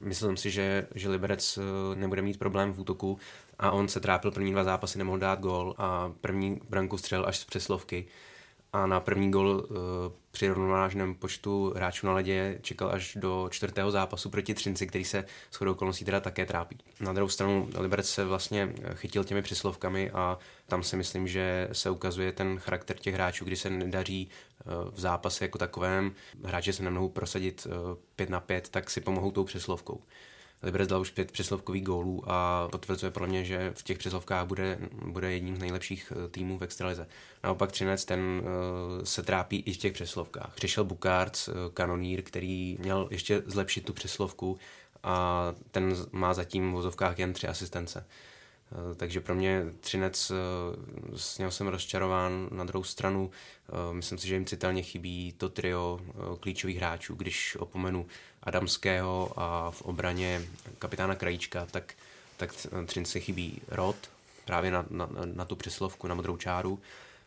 [0.00, 3.18] Myslím si, že, že Liberec eh, nebude mít problém v útoku
[3.58, 7.38] a on se trápil první dva zápasy, nemohl dát gol a první branku střel až
[7.38, 8.06] z přeslovky
[8.72, 9.76] a na první gol uh,
[10.30, 15.24] při rovnovážném počtu hráčů na ledě čekal až do čtvrtého zápasu proti Třinci, který se
[15.50, 16.78] s chodou okolností teda také trápí.
[17.00, 21.90] Na druhou stranu Liberec se vlastně chytil těmi přeslovkami a tam si myslím, že se
[21.90, 26.12] ukazuje ten charakter těch hráčů, kdy se nedaří uh, v zápase jako takovém,
[26.44, 27.72] hráči se nemohou prosadit uh,
[28.16, 30.02] pět na pět, tak si pomohou tou přeslovkou.
[30.62, 35.32] Liberec už pět přeslovkových gólů a potvrzuje pro mě, že v těch přeslovkách bude, bude
[35.32, 37.06] jedním z nejlepších eh, týmů v extralize.
[37.44, 40.54] Naopak Třinec ten uh, se trápí i v těch přeslovkách.
[40.54, 44.58] Přišel Bukarc, uh, kanonýr, který měl ještě zlepšit tu přeslovku
[45.02, 48.04] a ten má zatím v vozovkách jen tři asistence.
[48.72, 50.34] Eh, takže pro mě Třinec, eh,
[51.16, 52.48] s něho jsem rozčarován.
[52.52, 53.30] Na druhou stranu,
[53.68, 56.00] eh, myslím si, že jim citelně chybí to trio
[56.40, 57.14] klíčových hráčů.
[57.14, 58.06] Když opomenu
[58.42, 60.42] Adamského a v obraně
[60.78, 61.94] kapitána Krajíčka, tak,
[62.36, 62.50] tak
[62.86, 63.96] Třinci chybí Rod,
[64.44, 66.80] právě na, na, na tu přeslovku, na modrou čáru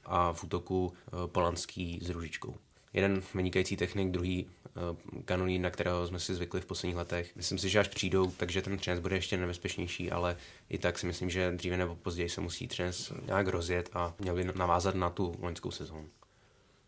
[0.06, 0.94] a v útoku
[1.26, 2.56] Polanský s Ružičkou.
[2.94, 7.36] Jeden vynikající technik, druhý Eh, kanoní, na kterého jsme si zvykli v posledních letech.
[7.36, 10.38] Myslím si, že až přijdou, takže ten třenec bude ještě nebezpečnější, ale
[10.70, 14.36] i tak si myslím, že dříve nebo později se musí třenec nějak rozjet a měl
[14.36, 16.10] by navázat na tu loňskou sezónu.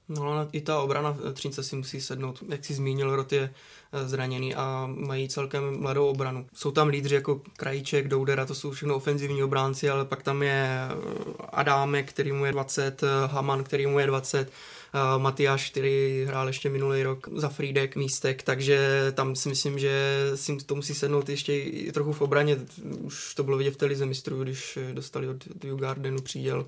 [0.09, 2.43] No ale i ta obrana Třince si musí sednout.
[2.49, 3.53] Jak si zmínil, Rot je
[3.91, 6.47] eh, zraněný a mají celkem mladou obranu.
[6.53, 10.69] Jsou tam lídři jako Krajíček, Doudera, to jsou všechno ofenzivní obránci, ale pak tam je
[10.69, 10.95] eh,
[11.49, 14.51] Adámek, který mu je 20, Haman, který mu je 20,
[15.17, 20.57] Matyáš, který hrál ještě minulý rok za Friedek místek, takže tam si myslím, že si
[20.57, 22.57] to musí sednout ještě i trochu v obraně.
[22.83, 26.65] Už to bylo vidět v televizi mistrů, když dostali od View Gardenu příděl.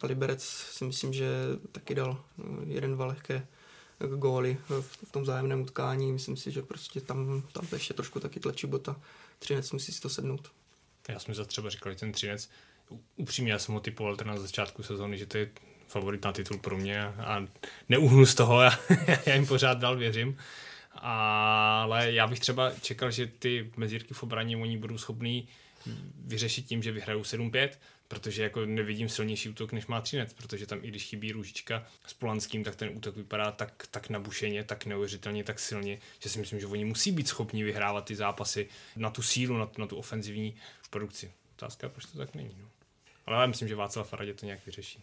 [0.00, 1.28] A Liberec si myslím, že
[1.72, 2.20] taky dal
[2.66, 3.46] jeden, dva lehké
[4.16, 6.12] góly v tom zájemném utkání.
[6.12, 8.96] Myslím si, že prostě tam, tam ještě trošku taky tlačí bota.
[9.38, 10.50] Třinec musí si to sednout.
[11.08, 12.48] Já jsem za třeba říkal, ten Třinec,
[13.16, 15.50] upřímně já jsem ho typoval na začátku sezóny, že to je
[15.86, 17.46] favorit na titul pro mě a
[17.88, 18.78] neuhnu z toho, já,
[19.26, 20.38] já jim pořád dal věřím.
[20.96, 25.48] Ale já bych třeba čekal, že ty mezírky v obraně oni budou schopní
[26.24, 27.70] vyřešit tím, že vyhrajou 7-5,
[28.08, 32.14] protože jako nevidím silnější útok, než má Třinec, protože tam i když chybí Růžička s
[32.14, 36.60] Polanským, tak ten útok vypadá tak, tak nabušeně, tak neuvěřitelně, tak silně, že si myslím,
[36.60, 40.54] že oni musí být schopni vyhrávat ty zápasy na tu sílu, na na tu ofenzivní
[40.90, 41.32] produkci.
[41.56, 42.56] Otázka, proč to tak není.
[42.60, 42.68] No.
[43.26, 44.98] Ale já myslím, že Václav Faradě to nějak vyřeší.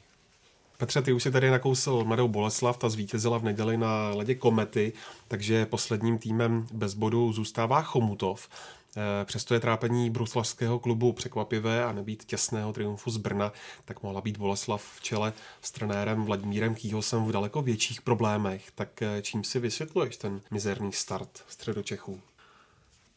[0.82, 4.94] Petře, ty už si tady nakousil Mladou Boleslav, ta zvítězila v neděli na ledě Komety,
[5.28, 8.50] takže posledním týmem bez bodu zůstává Chomutov.
[8.98, 13.52] Eh, přesto je trápení bruslavského klubu překvapivé a nebýt těsného triumfu z Brna,
[13.86, 18.72] tak mohla být Boleslav v čele s trenérem Vladimírem Kýhosem v daleko větších problémech.
[18.76, 22.22] Tak eh, čím si vysvětluješ ten mizerný start středočechů?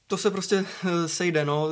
[0.07, 1.69] To se prostě eh, sejde, no.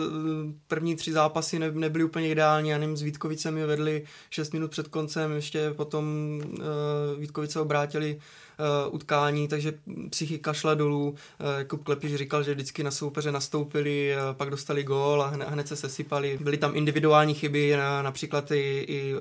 [0.66, 5.32] První tři zápasy ne, nebyly úplně ideální, nevím, s Vítkovicemi vedli 6 minut před koncem,
[5.32, 6.04] ještě potom
[6.44, 9.72] uh, Vítkovice obrátili uh, utkání, takže
[10.10, 11.10] psychika šla dolů.
[11.10, 11.16] Uh,
[11.58, 15.68] Jakub Klepiš říkal, že vždycky na soupeře nastoupili, uh, pak dostali gól a hned, hned
[15.68, 16.38] se sesypali.
[16.40, 19.20] Byly tam individuální chyby, na, například i, i uh,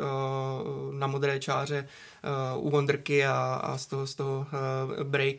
[0.93, 1.89] na modré čáře uh,
[2.55, 4.45] u Wonderky a, a z toho, z toho
[4.97, 5.35] uh, break.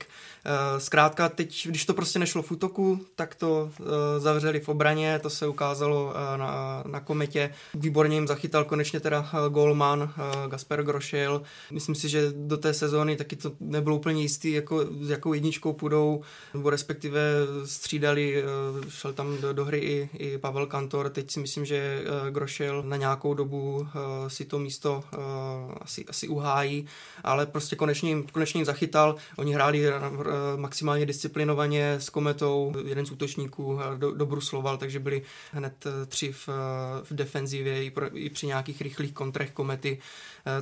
[0.47, 3.71] Uh, zkrátka teď, když to prostě nešlo v útoku, tak to
[4.19, 7.51] zavřeli v obraně, to se ukázalo na, na kometě.
[7.75, 10.13] Výborně jim zachytal konečně teda golman
[10.49, 11.43] Gasper Grošil.
[11.71, 15.73] Myslím si, že do té sezóny taky to nebylo úplně jistý, jako, s jakou jedničkou
[15.73, 16.23] půjdou,
[16.55, 17.21] nebo respektive
[17.65, 18.45] střídali,
[18.89, 21.11] šel tam do, do hry i, i Pavel Kantor.
[21.11, 23.87] Teď si myslím, že Grošil na nějakou dobu
[24.29, 25.05] si to místo
[25.81, 26.87] asi, asi uhájí hrají,
[27.25, 29.17] ale prostě konečně jim, konečně jim zachytal.
[29.37, 29.93] Oni hráli eh,
[30.57, 36.07] maximálně disciplinovaně s Kometou, jeden z útočníků eh, do, do Brusloval, takže byli hned eh,
[36.07, 36.49] tři v,
[37.03, 39.99] v defenzivě i, pro, i při nějakých rychlých kontrech Komety.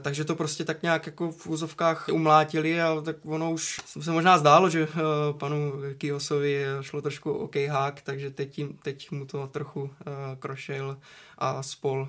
[0.01, 4.39] Takže to prostě tak nějak jako v úzovkách umlátili a tak ono už se možná
[4.39, 4.89] zdálo, že
[5.39, 9.91] panu Kiosovi šlo trošku OK hák, takže teď, jim, teď mu to trochu
[10.39, 10.99] krošil
[11.39, 12.09] a spol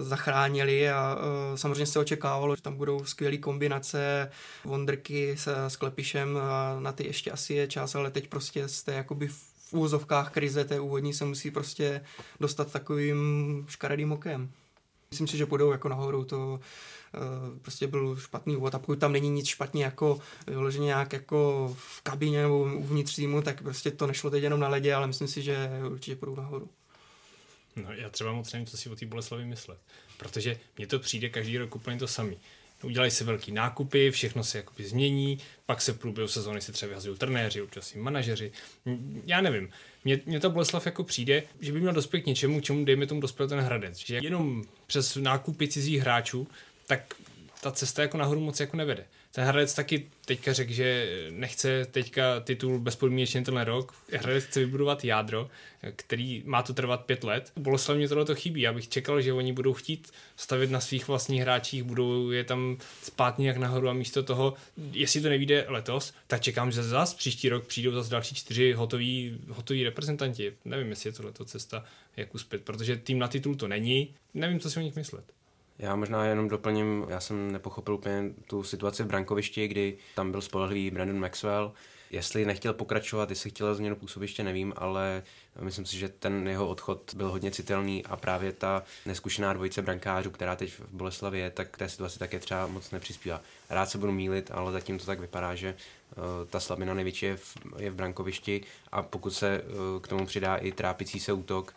[0.00, 4.30] zachránili a uh, samozřejmě se očekávalo, že tam budou skvělé kombinace
[4.64, 8.92] Wonderky s, s Klepišem a na ty ještě asi je čas, ale teď prostě jste
[8.92, 12.04] jakoby v úzovkách krize té úvodní se musí prostě
[12.40, 14.50] dostat takovým škaredým okem.
[15.10, 16.60] Myslím si, že půjdou jako nahoru, to
[17.14, 21.70] uh, prostě byl špatný úvod a pokud tam není nic špatně jako vyloženě nějak jako
[21.78, 25.28] v kabině nebo uvnitř týmu, tak prostě to nešlo teď jenom na ledě, ale myslím
[25.28, 26.68] si, že určitě půjdou nahoru.
[27.76, 29.78] No, já třeba moc nevím, co si o té Boleslavi myslet,
[30.16, 32.38] protože mně to přijde každý rok úplně to samý.
[32.82, 36.88] Udělají se velký nákupy, všechno se jakoby změní, pak se v průběhu sezóny se třeba
[36.88, 38.52] vyhazují trenéři, občas i manažeři.
[39.26, 39.70] Já nevím,
[40.04, 43.20] mně, mně to Boleslav jako přijde, že by měl dospět k něčemu, čemu dejme tomu
[43.20, 43.98] dospěl ten Hradec.
[43.98, 46.48] Že jenom přes nákupy cizích hráčů,
[46.86, 47.14] tak
[47.60, 49.06] ta cesta jako nahoru moc jako nevede.
[49.34, 53.94] Ten Hradec taky teďka řekl, že nechce teďka titul bezpodmínečně tenhle rok.
[54.12, 55.50] Hradec chce vybudovat jádro,
[55.96, 57.52] který má to trvat pět let.
[57.56, 58.60] Boleslav mě tohle to chybí.
[58.60, 62.76] Já bych čekal, že oni budou chtít stavit na svých vlastních hráčích, budou je tam
[63.02, 64.54] spát nějak nahoru a místo toho,
[64.92, 69.38] jestli to nevíde letos, tak čekám, že zase příští rok přijdou zase další čtyři hotoví,
[69.48, 70.52] hotoví reprezentanti.
[70.64, 71.84] Nevím, jestli je tohle cesta,
[72.16, 74.14] jak uspět, protože tým na titul to není.
[74.34, 75.24] Nevím, co si o nich myslet.
[75.82, 80.40] Já možná jenom doplním, já jsem nepochopil úplně tu situaci v brankovišti, kdy tam byl
[80.40, 81.72] spolehlivý Brandon Maxwell.
[82.10, 85.22] Jestli nechtěl pokračovat, jestli chtěl změnu působiště, nevím, ale
[85.60, 90.30] myslím si, že ten jeho odchod byl hodně citelný a právě ta neskušená dvojice brankářů,
[90.30, 93.40] která teď v Boleslavě je, tak té situaci také třeba moc nepřispívá.
[93.70, 97.36] Rád se budu mílit, ale zatím to tak vypadá, že uh, ta slabina největší je
[97.36, 98.60] v, je v brankovišti
[98.92, 101.74] a pokud se uh, k tomu přidá i trápící se útok,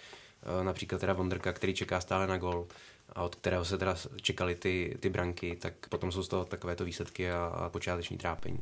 [0.60, 2.68] uh, například teda Vondrka, který čeká stále na gol,
[3.10, 6.86] a od kterého se teda čekali ty, ty branky, tak potom jsou z toho takovéto
[6.86, 8.60] výsledky a, a počáteční trápení.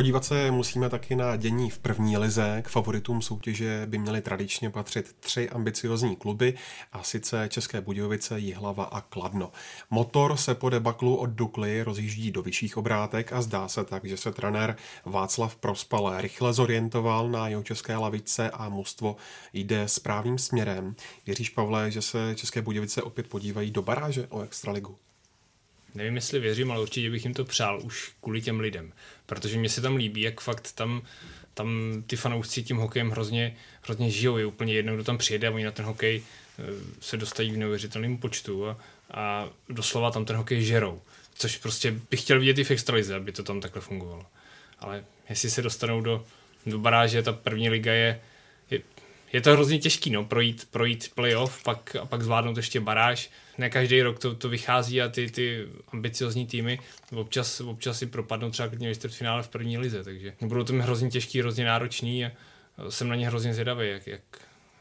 [0.00, 2.62] Podívat se musíme taky na dění v první lize.
[2.64, 6.54] K favoritům soutěže by měly tradičně patřit tři ambiciozní kluby,
[6.92, 9.52] a sice České Budějovice, Jihlava a Kladno.
[9.90, 14.16] Motor se po debaklu od Dukly rozjíždí do vyšších obrátek a zdá se tak, že
[14.16, 19.16] se trenér Václav Prospal rychle zorientoval na jeho české lavice a mužstvo
[19.52, 20.94] jde správným směrem.
[21.26, 24.96] Věříš, Pavle, že se České Budějovice opět podívají do baráže o Extraligu?
[25.94, 28.92] nevím, jestli věřím, ale určitě bych jim to přál už kvůli těm lidem.
[29.30, 31.02] Protože mě se tam líbí, jak fakt tam,
[31.54, 34.36] tam ty fanoušci tím hokejem hrozně, hrozně žijou.
[34.36, 36.22] Je úplně jedno, kdo tam přijede a oni na ten hokej
[36.58, 36.62] eh,
[37.00, 38.78] se dostají v neuvěřitelném počtu a,
[39.10, 41.02] a doslova tam ten hokej žerou.
[41.34, 44.26] Což prostě bych chtěl vidět i v extralize, aby to tam takhle fungovalo.
[44.78, 46.24] Ale jestli se dostanou do,
[46.66, 48.20] do baráže, ta první liga je,
[48.70, 48.80] je,
[49.32, 53.70] je to hrozně těžký, no, projít, projít playoff, pak, a pak zvládnout ještě baráž, ne
[53.70, 56.80] každý rok to, to vychází a ty, ty ambiciozní týmy
[57.14, 60.82] občas, občas si propadnou třeba klidně v finále v první lize, takže budou to mi
[60.82, 62.30] hrozně těžký, hrozně náročný a
[62.88, 64.22] jsem na ně hrozně zvědavý, jak, jak,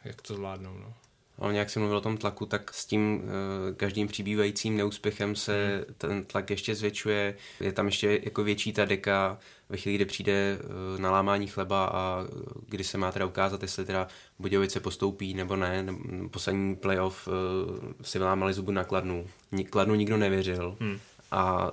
[0.06, 0.78] jak to zvládnou.
[0.78, 0.94] No.
[1.38, 5.86] ale nějak si mluvil o tom tlaku, tak s tím uh, každým přibývajícím neúspěchem se
[5.86, 5.96] hmm.
[5.98, 7.36] ten tlak ještě zvětšuje.
[7.60, 9.38] Je tam ještě jako větší ta deka
[9.70, 12.26] ve chvíli, kdy přijde uh, na lámání chleba a
[12.68, 14.08] kdy se má teda ukázat, jestli teda
[14.40, 15.86] Budějovice postoupí nebo ne.
[16.32, 17.34] Poslední playoff uh,
[18.02, 19.26] si vylámali zubu na Kladnu.
[19.70, 20.78] Kladnu nikdo nevěřil.
[20.80, 21.00] Hmm
[21.32, 21.72] a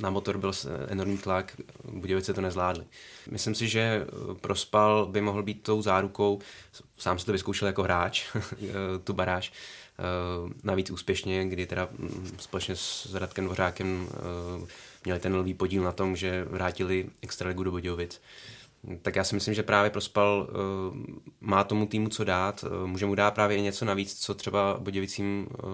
[0.00, 0.52] na motor byl
[0.88, 2.84] enormní tlak, Budějovice to nezvládli.
[3.30, 4.06] Myslím si, že
[4.40, 6.40] Prospal by mohl být tou zárukou,
[6.98, 8.26] sám si to vyzkoušel jako hráč,
[9.04, 9.52] tu baráž,
[10.62, 14.66] navíc úspěšně, kdy teda mm, společně s Radkem Dvořákem eh,
[15.06, 18.20] měli ten lvý podíl na tom, že vrátili extraligu do Budějovic.
[19.02, 20.96] Tak já si myslím, že právě Prospal uh,
[21.40, 25.48] má tomu týmu co dát, uh, může mu dát právě něco navíc, co třeba Budějovicím
[25.50, 25.68] uh,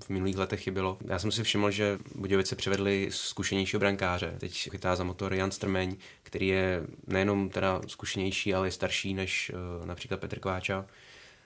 [0.00, 0.98] v minulých letech chybělo.
[1.08, 4.34] Já jsem si všiml, že Budějovice přivedli zkušenějšího brankáře.
[4.38, 9.52] Teď chytá za motor Jan Strmeň, který je nejenom teda zkušenější, ale je starší než
[9.80, 10.86] uh, například Petr Kváča.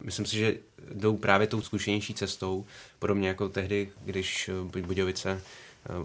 [0.02, 0.56] Myslím si, že
[0.94, 2.66] jdou právě tou zkušenější cestou,
[2.98, 4.50] podobně jako tehdy, když
[4.80, 5.42] Budějovice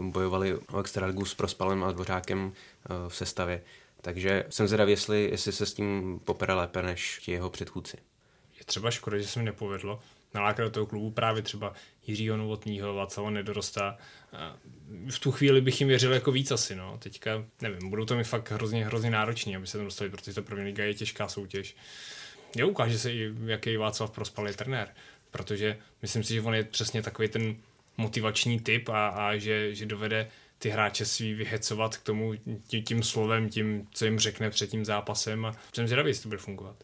[0.02, 2.54] bojovali o extraligu s Prospalem a Dvořákem
[3.08, 3.62] v sestavě.
[4.02, 7.98] Takže jsem zvědavý, jestli, jestli se s tím popere lépe než ti jeho předchůdci.
[8.60, 10.00] Je třeba škoda, že se mi nepovedlo
[10.34, 11.74] nalákat do toho klubu právě třeba
[12.08, 13.98] Jiřího Novotního, Václava Nedorosta.
[15.10, 16.98] V tu chvíli bych jim věřil jako víc asi, no.
[16.98, 20.42] Teďka, nevím, budou to mi fakt hrozně, hrozně nároční, aby se tam dostali, protože to
[20.42, 21.76] první liga je těžká soutěž.
[22.56, 24.88] Jo, ukáže se i, jaký Václav Prospal je trenér,
[25.32, 27.56] protože myslím si, že on je přesně takový ten
[27.97, 30.29] motivační typ a, a že, že dovede
[30.60, 32.34] ty hráče svý vyhecovat k tomu
[32.67, 36.29] tím, tím slovem, tím, co jim řekne před tím zápasem a jsem zvědavý, jestli to
[36.29, 36.75] bude fungovat.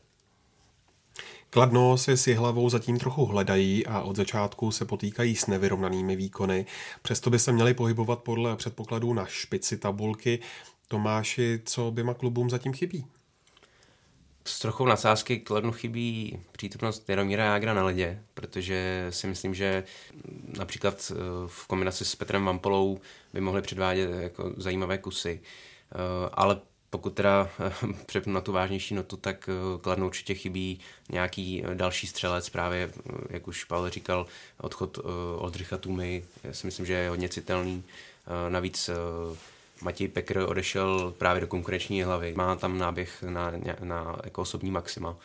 [1.49, 6.65] Kladno si s hlavou zatím trochu hledají a od začátku se potýkají s nevyrovnanými výkony.
[7.01, 10.39] Přesto by se měli pohybovat podle předpokladů na špici tabulky.
[10.87, 13.05] Tomáši, co oběma klubům zatím chybí?
[14.49, 19.83] S trochou nadsázky Kladnu chybí přítomnost Jaromíra Jágra na ledě, protože si myslím, že
[20.57, 21.15] například eh,
[21.47, 22.99] v kombinaci s Petrem Vampolou
[23.33, 25.41] by mohli předvádět jako zajímavé kusy.
[25.41, 25.95] Eh,
[26.33, 27.73] ale pokud teda eh,
[28.05, 29.49] přepnu na tu vážnější notu, tak
[29.81, 32.91] Kladno určitě chybí nějaký další střelec, právě,
[33.29, 34.25] jak už Pavel říkal,
[34.61, 34.99] odchod
[35.37, 37.83] Oldřicha Tumy, já si myslím, že je hodně citelný.
[38.49, 38.89] Navíc
[39.81, 42.33] Matěj Pekr odešel právě do konkurenční hlavy.
[42.37, 43.51] Má tam náběh na,
[43.83, 45.17] na jako osobní maxima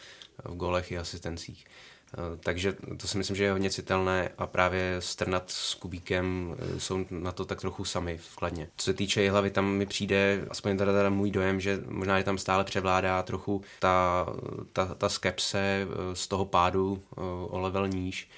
[0.44, 1.66] v golech i asistencích.
[2.14, 6.80] Eh, takže to si myslím, že je hodně citelné a právě Strnat s Kubíkem eh,
[6.80, 8.68] jsou na to tak trochu sami v Kladně.
[8.76, 12.24] Co se týče hlavy, tam mi přijde, aspoň teda, teda můj dojem, že možná je
[12.24, 14.26] tam stále převládá trochu ta,
[14.72, 17.02] ta, ta skepse eh, z toho pádu
[17.50, 18.28] o level níž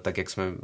[0.00, 0.56] tak jak jsme eh,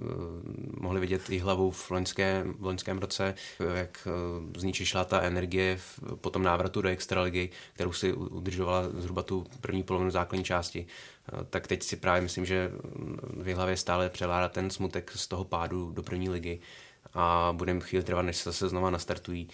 [0.80, 3.34] mohli vidět i hlavu v loňském, v loňském roce,
[3.74, 5.78] jak eh, z ní šla ta energie
[6.20, 10.86] po tom návratu do extraligy, kterou si udržovala zhruba tu první polovinu základní části,
[11.50, 12.70] tak teď si právě myslím, že
[13.22, 16.60] v hlavě stále převládá ten smutek z toho pádu do první ligy
[17.14, 19.48] a budeme chvíli trvat, než se zase znova nastartují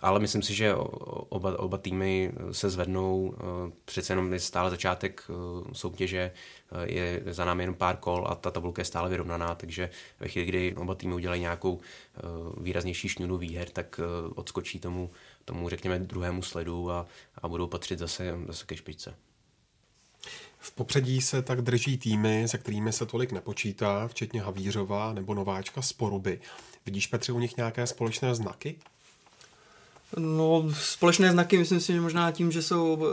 [0.00, 3.34] ale myslím si, že oba, oba týmy se zvednou.
[3.34, 5.34] Eh, přece jenom je stále začátek eh,
[5.72, 6.32] soutěže,
[6.72, 10.28] eh, je za námi jenom pár kol a ta tabulka je stále vyrovnaná, takže ve
[10.28, 11.80] chvíli, kdy oba týmy udělají nějakou
[12.60, 14.00] výraznější šňůru výher, tak
[14.34, 15.10] odskočí tomu,
[15.44, 17.06] tomu řekněme, druhému sledu a,
[17.42, 19.14] a budou patřit zase, zase ke špičce.
[20.58, 25.82] V popředí se tak drží týmy, se kterými se tolik nepočítá, včetně Havířova nebo nováčka
[25.82, 26.40] z Poruby.
[26.86, 28.78] Vidíš, Petře, u nich nějaké společné znaky?
[30.16, 33.06] No, společné znaky, myslím si, že možná tím, že jsou uh,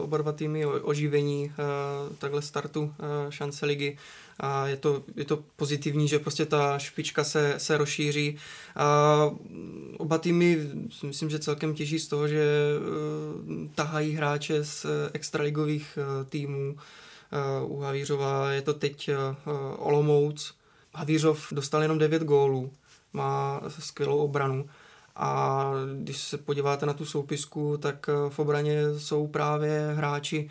[0.00, 2.94] oba dva týmy oživení uh, takhle startu uh,
[3.30, 3.98] šance ligy
[4.40, 8.36] a je to, je to pozitivní, že prostě ta špička se, se rozšíří
[8.76, 9.30] a
[9.98, 10.58] oba týmy
[11.02, 12.44] myslím, že celkem těží z toho, že
[13.74, 16.76] tahají hráče z extraligových týmů.
[17.66, 19.10] U Havířova je to teď
[19.76, 20.54] Olomouc.
[20.94, 22.70] Havířov dostal jenom 9 gólů,
[23.12, 24.68] má skvělou obranu
[25.16, 25.64] a
[26.02, 30.50] když se podíváte na tu soupisku, tak eh, v obraně jsou právě hráči,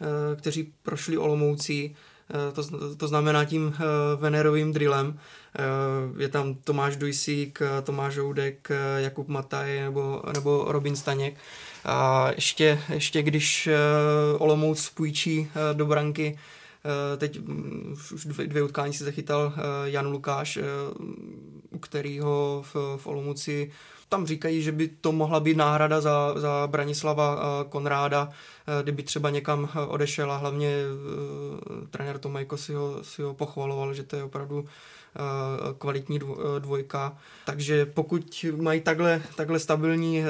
[0.00, 1.96] eh, kteří prošli Olomoucí,
[2.30, 3.74] eh, to, to znamená tím
[4.16, 5.18] Venerovým drillem.
[6.18, 11.36] Je tam Tomáš Dujsík, Tomáš Houdek, Jakub Mataj nebo, nebo Robin Staněk.
[11.84, 13.68] A ještě, ještě když
[14.38, 16.38] Olomouc půjčí do branky
[17.18, 19.52] Teď mm, už dvě, dvě utkání si zachytal
[19.84, 20.58] Jan Lukáš,
[21.70, 23.70] u kterého v, v Olomouci
[24.10, 29.02] tam říkají, že by to mohla být náhrada za, za Branislava eh, Konráda, eh, kdyby
[29.02, 30.76] třeba někam eh, odešel a hlavně
[31.90, 34.66] trenér Tomajko si ho, si ho pochvaloval, že to je opravdu
[35.78, 36.20] kvalitní
[36.58, 37.18] dvojka.
[37.46, 40.24] Takže pokud mají takhle, takhle stabilní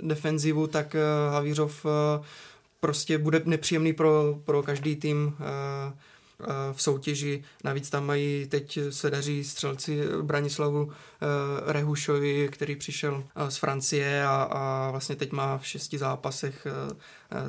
[0.00, 0.96] defenzivu, tak
[1.30, 1.86] Havířov
[2.80, 5.36] prostě bude nepříjemný pro, pro každý tým
[6.72, 7.44] v soutěži.
[7.64, 10.92] Navíc tam mají, teď se daří střelci Branislavu
[11.66, 16.66] Rehušovi, který přišel z Francie a, a vlastně teď má v šesti zápasech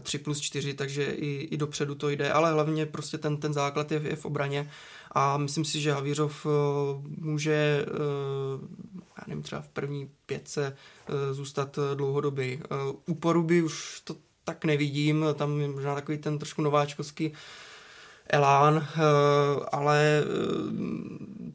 [0.02, 3.92] 3 plus 4, takže i, i dopředu to jde, ale hlavně prostě ten, ten základ
[3.92, 4.72] je, je v obraně
[5.12, 6.48] a myslím si, že Havířov
[7.08, 7.86] může
[9.18, 10.78] já nevím, třeba v první pětce
[11.32, 12.58] zůstat dlouhodobě.
[13.06, 17.34] U Poruby už to tak nevidím, tam je možná takový ten trošku nováčkovský
[18.30, 19.00] elán, eh,
[19.72, 20.26] ale eh,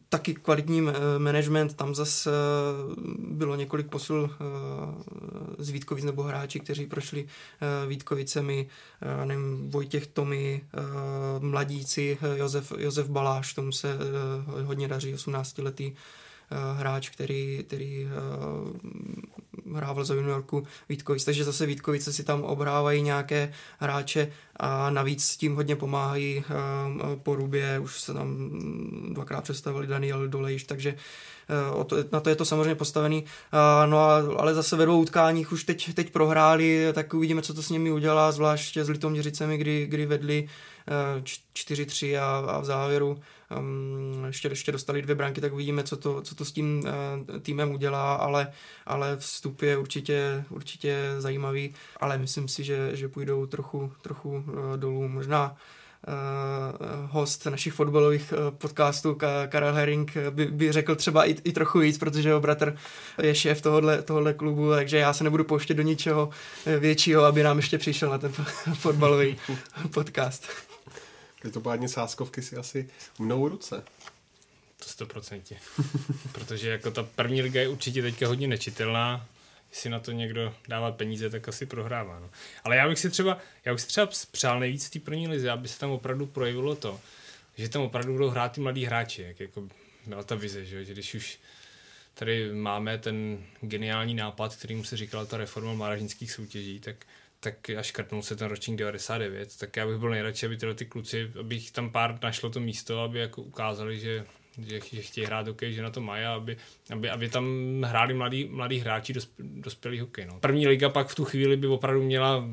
[0.09, 2.31] taky kvalitní eh, management, tam zase
[3.18, 4.31] bylo několik posil
[5.59, 7.27] z Vítkovic nebo hráči, kteří prošli
[7.87, 8.68] Vítkovicemi,
[9.25, 10.64] nevím, Vojtěch Tomy,
[11.39, 13.99] mladíci, Josef, Josef Baláš, tomu se
[14.64, 15.97] hodně daří, 18 letý Eh,
[16.76, 23.53] hráč, který, který uh, hrával za juniorku Vítkovic, takže zase Vítkovice si tam obrávají nějaké
[23.78, 28.50] hráče a navíc s tím hodně pomáhají uh, po Rubě, už se tam
[29.12, 30.94] dvakrát představili Daniel Dolejš, takže
[32.12, 33.24] na to je to samozřejmě postavený,
[33.86, 37.62] no a, ale zase ve dvou utkáních už teď, teď prohráli, tak uvidíme, co to
[37.62, 40.48] s nimi udělá, zvláště s Litoměřicemi, kdy, kdy vedli
[41.55, 43.20] 4-3 a, a v závěru
[43.59, 47.39] um, ještě, ještě dostali dvě branky, tak uvidíme, co to, co to s tím uh,
[47.39, 48.53] týmem udělá, ale,
[48.87, 54.76] ale vstup je určitě, určitě zajímavý, ale myslím si, že, že půjdou trochu, trochu uh,
[54.76, 55.09] dolů.
[55.09, 55.57] Možná
[57.11, 59.18] host našich fotbalových podcastů
[59.49, 62.76] Karel Herring by, by řekl třeba i, i trochu víc, protože jeho bratr
[63.22, 66.30] je šéf tohohle, tohohle klubu, takže já se nebudu pouštět do ničeho
[66.78, 68.33] většího, aby nám ještě přišel na ten
[68.74, 69.37] fotbalový
[69.95, 70.72] podcast.
[71.43, 73.84] Každopádně sáskovky si asi mnou ruce.
[74.76, 75.61] To stoprocentně.
[76.32, 79.26] Protože jako ta první liga je určitě teďka hodně nečitelná.
[79.70, 82.20] Jestli na to někdo dává peníze, tak asi prohrává.
[82.20, 82.30] No.
[82.64, 85.68] Ale já bych si třeba, já bych si třeba přál nejvíc té první lize, aby
[85.68, 87.01] se tam opravdu projevilo to,
[87.57, 89.68] že tam opravdu budou hrát ty mladí hráči, jak jako
[90.07, 91.38] byla ta vize, že, že když už
[92.14, 96.97] tady máme ten geniální nápad, kterým se říkala ta reforma mládežnických soutěží, tak
[97.43, 100.86] tak až škrtnul se ten ročník 99, tak já bych byl nejradši, aby tyhle ty
[100.86, 104.24] kluci, aby jich tam pár našlo to místo, aby jako ukázali, že,
[104.66, 106.57] že, že chtějí hrát hokej, že na to mají, aby,
[106.90, 107.47] aby, aby tam
[107.82, 110.26] hráli mladí, mladí hráči dosp, dospělý hokej.
[110.26, 110.40] No.
[110.40, 112.49] První liga pak v tu chvíli by opravdu měla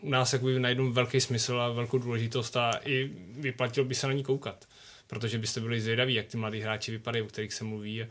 [0.00, 4.12] u nás jakoby najednou velký smysl a velkou důležitost a i vyplatil by se na
[4.12, 4.68] ní koukat.
[5.06, 8.06] Protože byste byli zvědaví, jak ty mladí hráči vypadají, o kterých se mluví.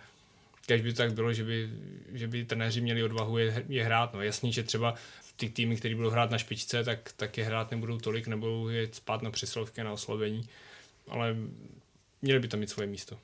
[0.66, 1.70] Když by to tak bylo, že by,
[2.14, 4.14] že by trenéři měli odvahu je, je hrát.
[4.14, 4.96] No jasný, že třeba
[5.38, 8.90] ty týmy, které budou hrát na špičce, tak, tak je hrát nebudou tolik, nebudou je
[8.92, 10.50] spát na přesilovky, na oslovení,
[11.08, 11.36] ale
[12.22, 13.18] měli by tam mít svoje místo.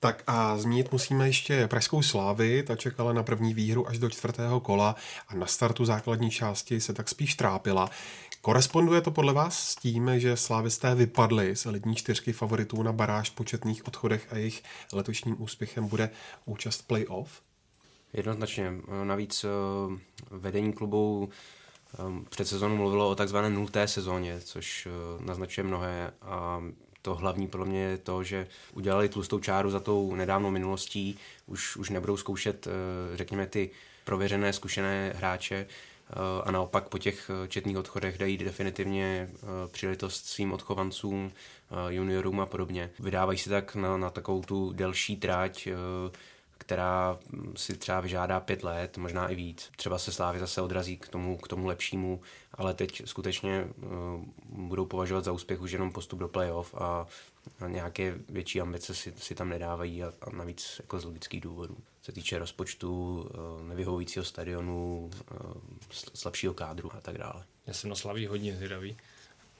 [0.00, 4.60] Tak a zmínit musíme ještě Pražskou slávy, ta čekala na první výhru až do čtvrtého
[4.60, 4.96] kola
[5.28, 7.90] a na startu základní části se tak spíš trápila.
[8.40, 13.30] Koresponduje to podle vás s tím, že slávisté vypadli z elitní čtyřky favoritů na baráž
[13.30, 14.62] početných odchodech a jejich
[14.92, 16.10] letošním úspěchem bude
[16.44, 17.40] účast playoff?
[18.14, 18.72] Jednoznačně.
[19.04, 19.48] Navíc eh,
[20.30, 21.28] vedení klubu
[21.94, 21.98] eh,
[22.30, 26.62] před sezónou mluvilo o takzvané nulté sezóně, což eh, naznačuje mnohé a
[27.02, 31.76] to hlavní pro mě je to, že udělali tlustou čáru za tou nedávnou minulostí, už,
[31.76, 32.68] už nebudou zkoušet,
[33.14, 33.70] řekněme, ty
[34.04, 35.66] prověřené, zkušené hráče
[36.44, 39.30] a naopak po těch četných odchodech dají definitivně
[39.70, 41.32] příležitost svým odchovancům,
[41.88, 42.90] juniorům a podobně.
[42.98, 45.68] Vydávají si tak na, na takovou tu delší tráť,
[46.66, 47.18] která
[47.56, 49.70] si třeba vyžádá pět let, možná i víc.
[49.76, 52.20] Třeba se Slávy zase odrazí k tomu, k tomu lepšímu,
[52.52, 57.06] ale teď skutečně uh, budou považovat za úspěch už jenom postup do playoff a,
[57.60, 61.76] a nějaké větší ambice si, si tam nedávají a, a navíc jako z logických důvodů.
[62.02, 65.52] Se týče rozpočtu, uh, nevyhovujícího stadionu, uh,
[66.14, 67.44] slabšího kádru a tak dále.
[67.66, 68.96] Já jsem na Slaví hodně zvědavý.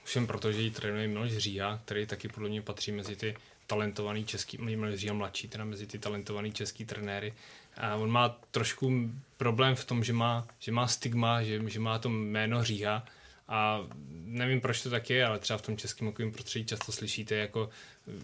[0.04, 3.36] Všem proto, že ji trénuje Miloš Říha, který taky podle mě patří mezi ty
[3.66, 4.58] talentovaný český,
[4.94, 7.34] říkám mladší, teda mezi ty talentovaný český trenéry.
[7.76, 11.98] A on má trošku problém v tom, že má, že má stigma, že, že má
[11.98, 13.04] to jméno Říha
[13.48, 13.80] a
[14.24, 17.70] nevím, proč to tak je, ale třeba v tom českém hokejovém prostředí často slyšíte, jako,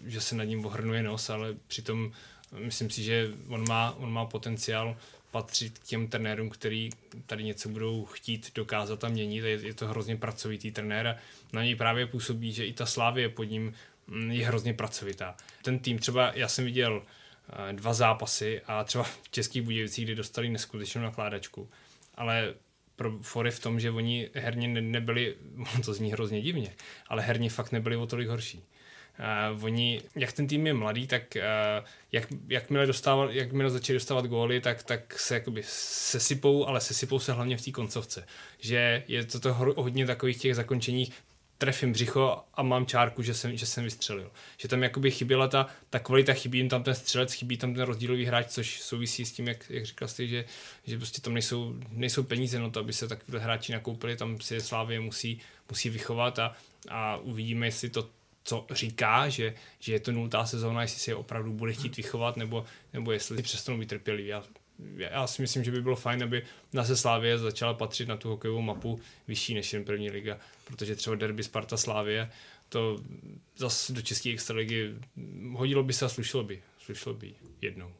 [0.05, 2.11] že se nad ním ohrnuje nos, ale přitom
[2.57, 4.97] myslím si, že on má, on má potenciál
[5.31, 6.89] patřit k těm trenérům, který
[7.25, 9.43] tady něco budou chtít dokázat a měnit.
[9.43, 11.15] Je, je to hrozně pracovitý trenér a
[11.53, 13.73] na něj právě působí, že i ta slávě pod ním
[14.29, 15.35] je hrozně pracovitá.
[15.61, 17.03] Ten tým třeba, já jsem viděl
[17.49, 21.69] eh, dva zápasy a třeba v Českých Budějovicích, kdy dostali neskutečnou nakládačku,
[22.15, 22.53] ale
[22.95, 25.35] pro fory v tom, že oni herně nebyli,
[25.85, 26.73] to zní hrozně divně,
[27.07, 28.63] ale herně fakt nebyli o tolik horší.
[29.53, 34.25] Uh, oni, jak ten tým je mladý, tak uh, jak, jakmile, dostával, jakmile začali dostávat
[34.25, 38.27] góly, tak, tak se jakoby sesypou, ale sesypou se hlavně v té koncovce.
[38.59, 41.11] Že je to, to hodně takových těch zakončení
[41.61, 44.31] trefím břicho a mám čárku, že jsem, že jsem vystřelil.
[44.57, 47.83] Že tam jakoby chyběla ta, ta kvalita, chybí jim tam ten střelec, chybí tam ten
[47.83, 50.45] rozdílový hráč, což souvisí s tím, jak, jak říkal jsi, že,
[50.85, 54.61] že prostě tam nejsou, nejsou peníze na to, aby se takové hráči nakoupili, tam si
[54.61, 55.39] Slávě musí,
[55.69, 56.55] musí vychovat a,
[56.89, 58.09] a uvidíme, jestli to
[58.43, 62.37] co říká, že, že je to nultá sezóna, jestli si je opravdu bude chtít vychovat,
[62.37, 64.27] nebo, nebo jestli přestanou být trpělivý.
[64.27, 64.43] Já,
[64.97, 68.29] já si myslím, že by bylo fajn, aby na se Slávě začala patřit na tu
[68.29, 72.31] hokejovou mapu vyšší než jen první liga, protože třeba derby Sparta Slávě,
[72.69, 72.99] to
[73.57, 74.95] zase do České extraligy
[75.53, 77.93] hodilo by se a slušelo by, slušelo by jednou.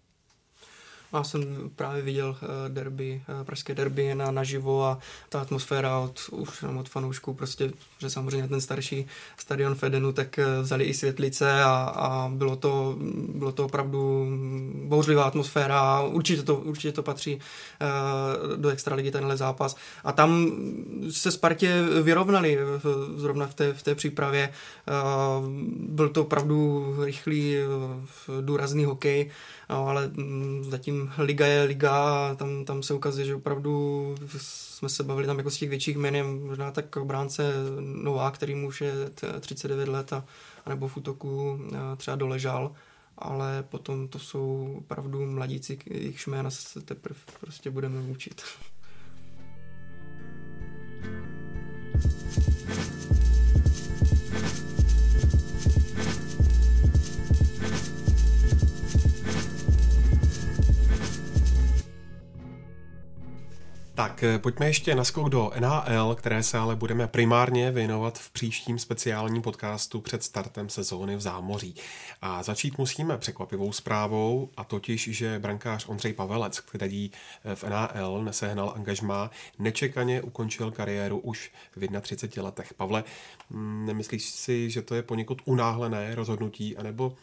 [1.13, 4.99] Já jsem právě viděl eh, derby, eh, pražské derby na, naživo a
[5.29, 9.05] ta atmosféra od, už od fanoušků, prostě, že samozřejmě ten starší
[9.37, 12.95] stadion Fedenu, tak eh, vzali i světlice a, a bylo, to,
[13.35, 14.27] bylo to opravdu
[14.85, 17.39] bouřlivá atmosféra určitě to, určitě to patří
[18.55, 19.75] do extraligy tenhle zápas.
[20.03, 20.51] A tam
[21.09, 22.57] se Spartě vyrovnali
[23.15, 24.53] zrovna v té, v té přípravě.
[25.79, 27.55] Byl to opravdu rychlý,
[28.41, 29.31] důrazný hokej
[29.71, 34.89] No, ale mm, zatím liga je liga a tam, tam se ukazuje, že opravdu jsme
[34.89, 38.93] se bavili tam jako z těch větších jmen, možná tak bránce Nová, který už je
[39.39, 40.25] 39 let a,
[40.69, 41.59] nebo v útoku
[41.97, 42.71] třeba doležal,
[43.17, 48.41] ale potom to jsou opravdu mladíci, jejich jména se teprve prostě budeme učit.
[64.01, 68.31] Tak eh, pojďme ještě na skok do NHL, které se ale budeme primárně věnovat v
[68.31, 71.75] příštím speciálním podcastu před startem sezóny v zámoří.
[72.21, 77.11] A začít musíme překvapivou zprávou, a totiž, že brankář Ondřej Pavelec, který
[77.45, 82.73] eh, v NHL nesehnal angažmá, nečekaně ukončil kariéru už v 31 letech.
[82.73, 83.03] Pavle,
[83.49, 87.15] mm, nemyslíš si, že to je poněkud unáhlené rozhodnutí, anebo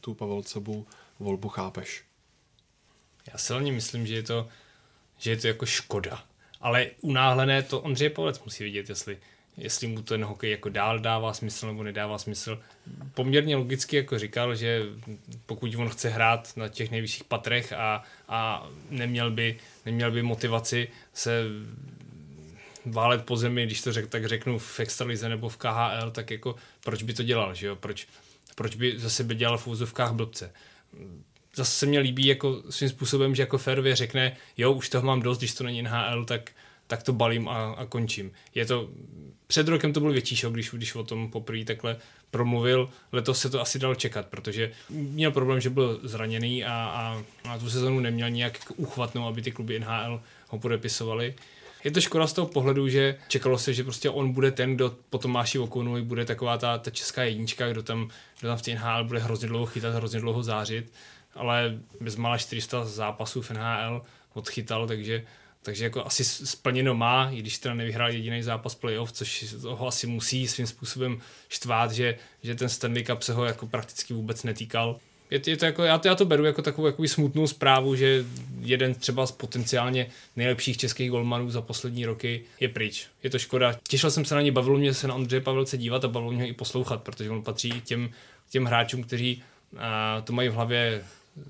[0.00, 0.86] tu Pavelcovu
[1.20, 2.04] volbu chápeš?
[3.32, 4.48] Já silně myslím, že je to
[5.24, 6.24] že je to jako škoda.
[6.60, 9.18] Ale unáhlené to Ondřej Pavlec musí vidět, jestli,
[9.56, 12.60] jestli mu ten hokej jako dál dává smysl nebo nedává smysl.
[13.14, 14.82] Poměrně logicky jako říkal, že
[15.46, 20.88] pokud on chce hrát na těch nejvyšších patrech a, a neměl, by, neměl by motivaci
[21.12, 21.44] se
[22.86, 26.56] válet po zemi, když to řek, tak řeknu v Extralize nebo v KHL, tak jako
[26.80, 27.76] proč by to dělal, že jo?
[27.76, 28.06] Proč,
[28.54, 30.52] proč by zase by dělal v úzovkách blbce?
[31.54, 35.22] Zase se mně líbí jako svým způsobem, že jako férově řekne, jo, už toho mám
[35.22, 36.50] dost, když to není NHL, tak,
[36.86, 38.32] tak to balím a, a končím.
[38.54, 38.88] Je to,
[39.46, 41.96] před rokem to byl větší šok, když, když o tom poprvé takhle
[42.30, 42.88] promluvil.
[43.12, 47.58] Letos se to asi dal čekat, protože měl problém, že byl zraněný a, a, a
[47.58, 51.34] tu sezonu neměl nějak uchvatnou, aby ty kluby NHL ho podepisovali.
[51.84, 54.96] Je to škoda z toho pohledu, že čekalo se, že prostě on bude ten, kdo
[55.10, 58.08] po Tomáši Okunovi bude taková ta, ta česká jednička, kdo tam,
[58.40, 60.92] kdo tam v té NHL bude hrozně dlouho chytat, hrozně dlouho zářit
[61.34, 64.02] ale bezmála 400 zápasů v NHL
[64.34, 65.24] odchytal, takže
[65.64, 70.06] takže jako asi splněno má, i když teda nevyhrál jediný zápas playoff, což ho asi
[70.06, 74.96] musí svým způsobem štvát, že, že ten Stanley Cup se ho jako prakticky vůbec netýkal.
[75.30, 78.24] Je, je to jako, já, to, já to beru jako takovou jako smutnou zprávu, že
[78.60, 80.06] jeden třeba z potenciálně
[80.36, 83.06] nejlepších českých golmanů za poslední roky je pryč.
[83.22, 83.78] Je to škoda.
[83.88, 86.42] Těšil jsem se na ně, bavilo mě se na Ondřeje Pavelce dívat a bavilo mě
[86.42, 88.10] ho i poslouchat, protože on patří k těm,
[88.50, 89.42] těm hráčům, kteří
[89.78, 91.04] a, to mají v hlavě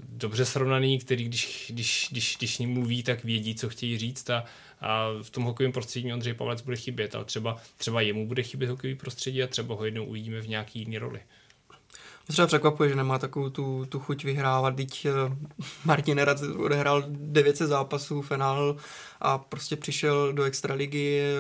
[0.09, 4.45] dobře srovnaný, který když, když, když, když ním mluví, tak vědí, co chtějí říct a,
[4.81, 8.71] a v tom hokejovém prostředí Ondřej Pavlec bude chybět, ale třeba, třeba jemu bude chybět
[8.71, 11.21] hokejový prostředí a třeba ho jednou uvidíme v nějaký jiný roli.
[12.29, 15.37] Mě třeba překvapuje, že nemá takovou tu, tu chuť vyhrávat, teď uh,
[15.85, 18.77] Martin Nerad odehrál 900 zápasů FNL
[19.21, 21.35] a prostě přišel do extraligy, eh,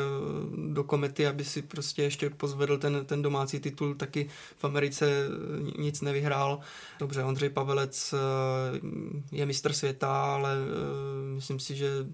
[0.72, 5.80] do komety, aby si prostě ještě pozvedl ten, ten domácí titul, taky v Americe eh,
[5.82, 6.60] nic nevyhrál.
[6.98, 8.14] Dobře, Ondřej Pavelec
[9.32, 10.56] je mistr světa, ale
[11.34, 12.06] myslím si, že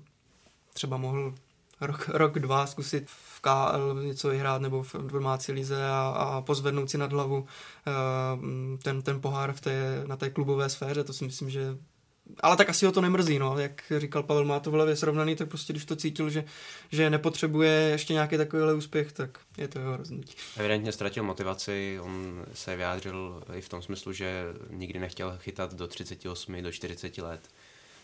[0.73, 1.35] třeba mohl
[1.81, 6.91] rok, rok, dva zkusit v KL něco vyhrát nebo v domácí lize a, a pozvednout
[6.91, 7.47] si nad hlavu
[7.87, 7.93] eh,
[8.83, 11.77] ten, ten pohár v té, na té klubové sféře, to si myslím, že
[12.41, 13.59] ale tak asi ho to nemrzí, no.
[13.59, 16.45] Jak říkal Pavel, má to v hlavě srovnaný, tak prostě když to cítil, že,
[16.91, 20.35] že nepotřebuje ještě nějaký takovýhle úspěch, tak je to jeho rozhodnutí.
[20.57, 25.89] Evidentně ztratil motivaci, on se vyjádřil i v tom smyslu, že nikdy nechtěl chytat do
[25.89, 27.49] 38, do 40 let.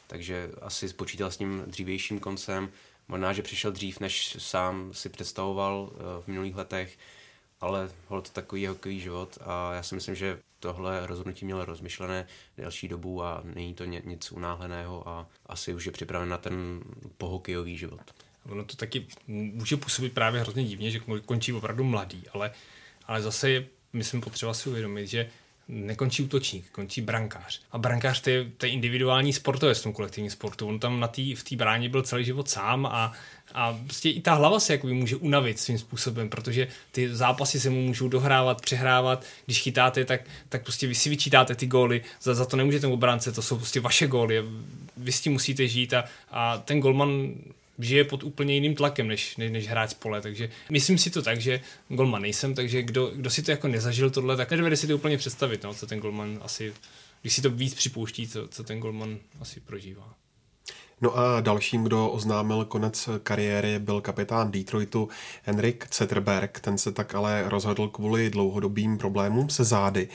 [0.06, 2.68] Takže asi spočítal s tím dřívějším koncem.
[3.08, 6.98] Možná, že přišel dřív, než sám si představoval eh, v minulých letech,
[7.60, 12.26] ale hol to takový hokejový život a já si myslím, že tohle rozhodnutí mělo rozmyšlené
[12.56, 16.80] delší dobu a není to nic unáhleného a asi už je připraven na ten
[17.18, 18.00] pohokejový život.
[18.48, 22.52] Ono to taky může působit právě hrozně divně, že končí opravdu mladý, ale,
[23.06, 25.30] ale zase je, myslím, potřeba si uvědomit, že
[25.68, 27.60] nekončí útočník, končí brankář.
[27.72, 30.68] A brankář to je, to je individuální sportovec v tom kolektivním sportu.
[30.68, 33.12] On tam na tý, v té bráně byl celý život sám a,
[33.54, 37.70] a prostě i ta hlava se jakoby může unavit svým způsobem, protože ty zápasy se
[37.70, 39.24] mu můžou dohrávat, přehrávat.
[39.44, 43.32] Když chytáte, tak, tak prostě vy si vyčítáte ty góly, za, za to nemůžete obránce,
[43.32, 44.44] to jsou prostě vaše góly.
[44.96, 47.34] Vy s tím musíte žít a, a ten golman
[47.78, 51.40] žije pod úplně jiným tlakem, než, než, než hráč pole, takže myslím si to tak,
[51.40, 54.94] že golman nejsem, takže kdo, kdo si to jako nezažil tohle, tak nedovede si to
[54.94, 56.74] úplně představit, no, co ten golman asi,
[57.22, 60.14] když si to víc připouští, co, co ten golman asi prožívá.
[61.00, 65.08] No a dalším, kdo oznámil konec kariéry, byl kapitán Detroitu
[65.42, 66.60] Henrik Zetterberg.
[66.60, 70.08] Ten se tak ale rozhodl kvůli dlouhodobým problémům se zády.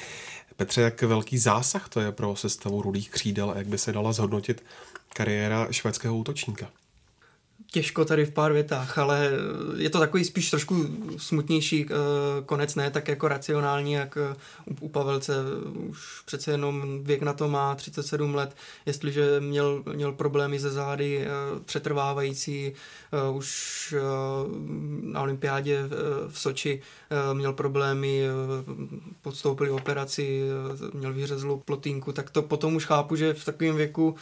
[0.55, 4.13] Petře, jak velký zásah to je pro sestavu rudých křídel a jak by se dala
[4.13, 4.63] zhodnotit
[5.13, 6.69] kariéra švédského útočníka?
[7.71, 9.31] Těžko tady v pár větách, ale
[9.77, 10.85] je to takový spíš trošku
[11.17, 11.93] smutnější eh,
[12.45, 14.35] konec, ne tak jako racionální, jak eh,
[14.79, 15.35] u Pavelce.
[15.73, 18.55] Už přece jenom věk na to má 37 let,
[18.85, 21.29] jestliže měl, měl problémy ze zády eh,
[21.65, 22.73] přetrvávající,
[23.33, 23.95] už
[25.01, 25.83] na olympiádě
[26.27, 26.81] v Soči
[27.33, 28.23] měl problémy,
[29.21, 30.41] podstoupili operaci,
[30.93, 34.15] měl vyřezlou plotínku, tak to potom už chápu, že v takovém věku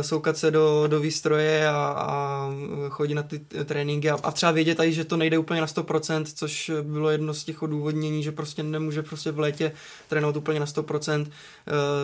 [0.00, 2.50] soukat se do, do výstroje a, a
[2.90, 6.24] chodit na ty tréninky a, a třeba vědět i, že to nejde úplně na 100%,
[6.34, 9.72] což bylo jedno z těch odůvodnění, že prostě nemůže prostě v létě
[10.08, 11.26] trénovat úplně na 100%.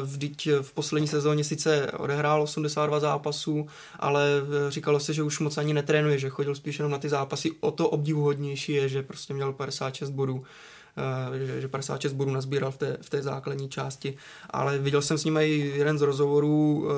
[0.03, 3.67] Vždyť v poslední sezóně sice odehrál 82 zápasů,
[3.99, 4.27] ale
[4.69, 7.53] říkalo se, že už moc ani netrénuje, že chodil spíš jenom na ty zápasy.
[7.61, 10.45] O to obdivuhodnější je, že prostě měl 56 bodů.
[10.99, 14.17] Eh, že, že 56 bodů nazbíral v té, v té základní části,
[14.51, 16.95] ale viděl jsem s ním i jeden z rozhovorů, eh,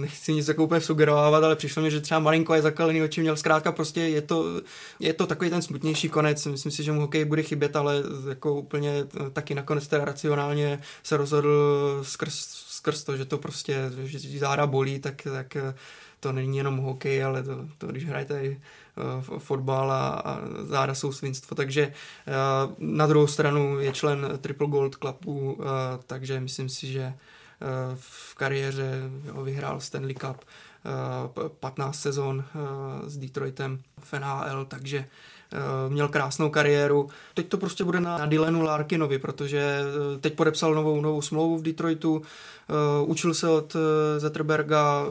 [0.00, 3.36] nechci nic jako úplně sugerovat, ale přišlo mi, že třeba malinko je zakalený oči měl,
[3.36, 4.44] zkrátka prostě je to,
[5.00, 8.54] je to takový ten smutnější konec, myslím si, že mu hokej bude chybět, ale jako
[8.54, 8.92] úplně
[9.26, 12.34] eh, taky nakonec teda racionálně se rozhodl skrz,
[12.68, 15.56] skrz to, že to prostě, že záda bolí, tak, tak
[16.20, 18.56] to není jenom hokej, ale to, to když hrajete
[19.38, 25.52] fotbal a, záda jsou svinstvo, takže uh, na druhou stranu je člen Triple Gold Clubu,
[25.52, 25.64] uh,
[26.06, 27.14] takže myslím si, že
[27.94, 30.44] v kariéře jo, vyhrál Stanley Cup,
[31.36, 32.44] uh, 15 sezon
[33.06, 35.04] s Detroitem v NHL, takže
[35.88, 37.08] měl krásnou kariéru.
[37.34, 39.80] Teď to prostě bude na, Dylanu Larkinovi, protože
[40.20, 42.22] teď podepsal novou, novou smlouvu v Detroitu,
[43.06, 43.76] učil se od
[44.18, 45.04] Zetterberga,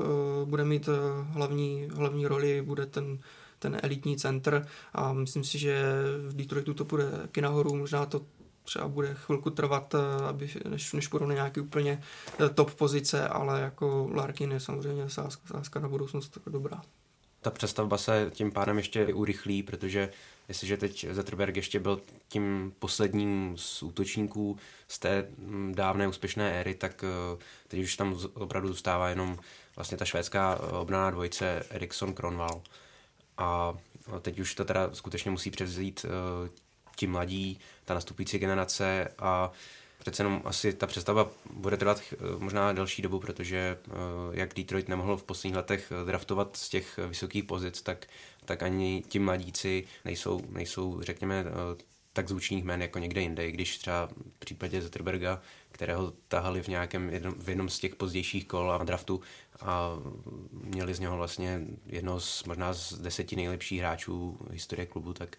[0.45, 0.89] bude mít
[1.29, 3.17] hlavní, hlavní roli, bude ten,
[3.59, 5.83] ten elitní center a myslím si, že
[6.27, 8.21] v Detroitu to bude taky nahoru, možná to
[8.63, 9.95] třeba bude chvilku trvat,
[10.29, 12.01] aby, než, než půjdou na nějaký úplně
[12.53, 16.81] top pozice, ale jako Larkin je samozřejmě sázka, sázka na budoucnost dobrá.
[17.41, 20.09] Ta přestavba se tím pádem ještě urychlí, protože
[20.47, 26.75] jestliže teď Zetterberg ještě byl tím posledním z útočníků z té mm, dávné úspěšné éry,
[26.75, 27.37] tak eh,
[27.67, 29.37] teď už tam opravdu zůstává jenom
[29.75, 32.61] vlastně ta švédská eh, obnaná dvojice Eriksson Kronwall.
[33.37, 33.73] A
[34.21, 36.49] teď už to teda skutečně musí převzít eh,
[36.95, 39.51] ti mladí, ta nastupující generace a
[39.99, 42.01] přece jenom asi ta přestavba bude trvat
[42.37, 43.77] možná delší dobu, protože
[44.31, 48.07] jak Detroit nemohl v posledních letech draftovat z těch vysokých pozic, tak
[48.45, 51.83] tak ani ti mladíci nejsou, nejsou řekněme, eh,
[52.13, 57.09] tak zvučných jmén jako někde jinde, když třeba v případě Zetterberga, kterého tahali v nějakém
[57.09, 59.21] jednom, v jednom z těch pozdějších kol a draftu
[59.61, 59.89] a
[60.51, 65.35] měli z něho vlastně jedno z možná z deseti nejlepších hráčů historie klubu, tak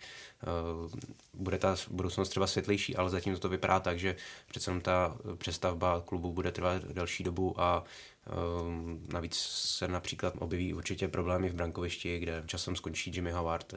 [0.87, 0.91] uh,
[1.35, 6.33] bude ta budoucnost třeba světlejší, ale zatím to vypadá tak, že přece ta přestavba klubu
[6.33, 7.85] bude trvat delší dobu a
[8.27, 13.75] Ehm, navíc se například objeví určitě problémy v brankovišti, kde časem skončí Jimmy Howard.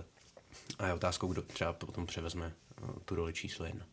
[0.79, 3.85] A je otázkou, kdo třeba potom převezme eh, tu roli číslo jedna.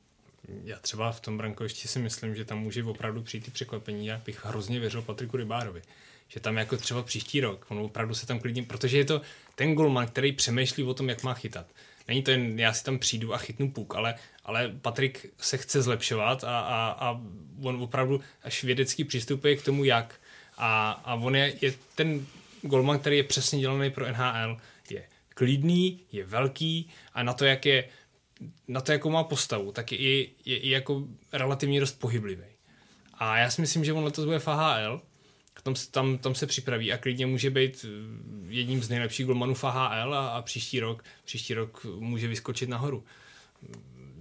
[0.65, 4.07] Já třeba v tom brankovišti si myslím, že tam může opravdu přijít ty překvapení.
[4.07, 5.83] Já bych hrozně věřil Patriku Rybárovi.
[6.29, 9.21] Že tam jako třeba příští rok, on opravdu se tam klidně, protože je to
[9.55, 11.67] ten golman, který přemýšlí o tom, jak má chytat.
[12.09, 14.15] Není to jen, já si tam přijdu a chytnu puk, ale,
[14.45, 17.21] ale Patrik se chce zlepšovat a, a, a
[17.63, 20.21] on opravdu až vědecky přistupuje k tomu, jak
[20.57, 22.27] a, a on je, je ten
[22.63, 24.57] golman, který je přesně dělaný pro NHL,
[24.91, 27.89] je klidný, je velký a na to, jak je
[28.69, 29.99] na to, jakou má postavu, tak je,
[30.45, 31.03] i jako
[31.33, 32.45] relativně dost pohyblivý.
[33.15, 35.03] A já si myslím, že on letos bude v AHL,
[35.63, 37.89] tam, tam, tam se připraví a klidně může být eh,
[38.49, 43.05] jedním z nejlepších golmanů v AHL a, a příští rok, příští rok může vyskočit nahoru.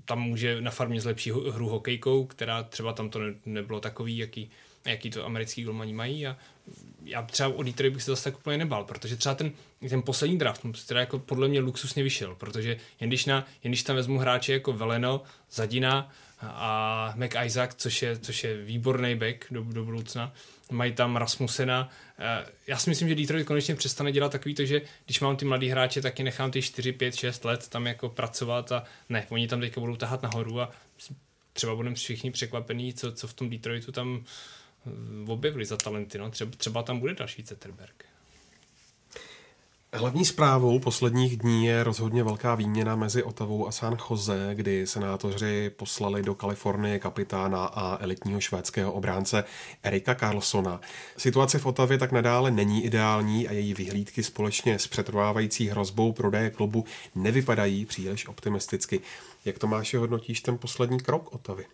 [0.05, 4.51] Tam může na farmě zlepší hru hokejkou, která třeba tam to ne, nebylo takový, jaký,
[4.85, 6.37] jaký to americký golmani mají a
[7.05, 9.51] já třeba o Detroit bych se zase tak úplně nebal, protože třeba ten,
[9.89, 13.83] ten poslední draft, teda jako podle mě luxusně vyšel, protože jen když, na, jen když
[13.83, 16.11] tam vezmu hráče jako Veleno, Zadina
[16.41, 20.33] a Mac Isaac, což je, což je výborný back do, do budoucna,
[20.71, 21.89] mají tam Rasmusena.
[22.19, 25.69] Eh, já si myslím, že Detroit konečně přestane dělat takový že když mám ty mladý
[25.69, 29.47] hráče, tak je nechám ty 4, 5, 6 let tam jako pracovat a ne, oni
[29.47, 30.71] tam teďka budou tahat nahoru a
[31.53, 34.23] třeba budeme všichni překvapení, co, co v tom Detroitu tam
[34.87, 36.17] eh, objevili za talenty.
[36.17, 36.31] No.
[36.31, 38.05] Třeba, třeba tam bude další Zetterberg.
[39.97, 45.71] Hlavní zprávou posledních dní je rozhodně velká výměna mezi Otavou a San Jose, kdy senátoři
[45.75, 49.43] poslali do Kalifornie kapitána a elitního švédského obránce
[49.83, 50.81] Erika Carlsona.
[51.17, 56.49] Situace v Otavě tak nadále není ideální a její vyhlídky společně s přetrvávající hrozbou prodeje
[56.49, 56.85] klubu
[57.15, 59.01] nevypadají příliš optimisticky.
[59.45, 61.65] Jak to máš hodnotíš ten poslední krok Otavy?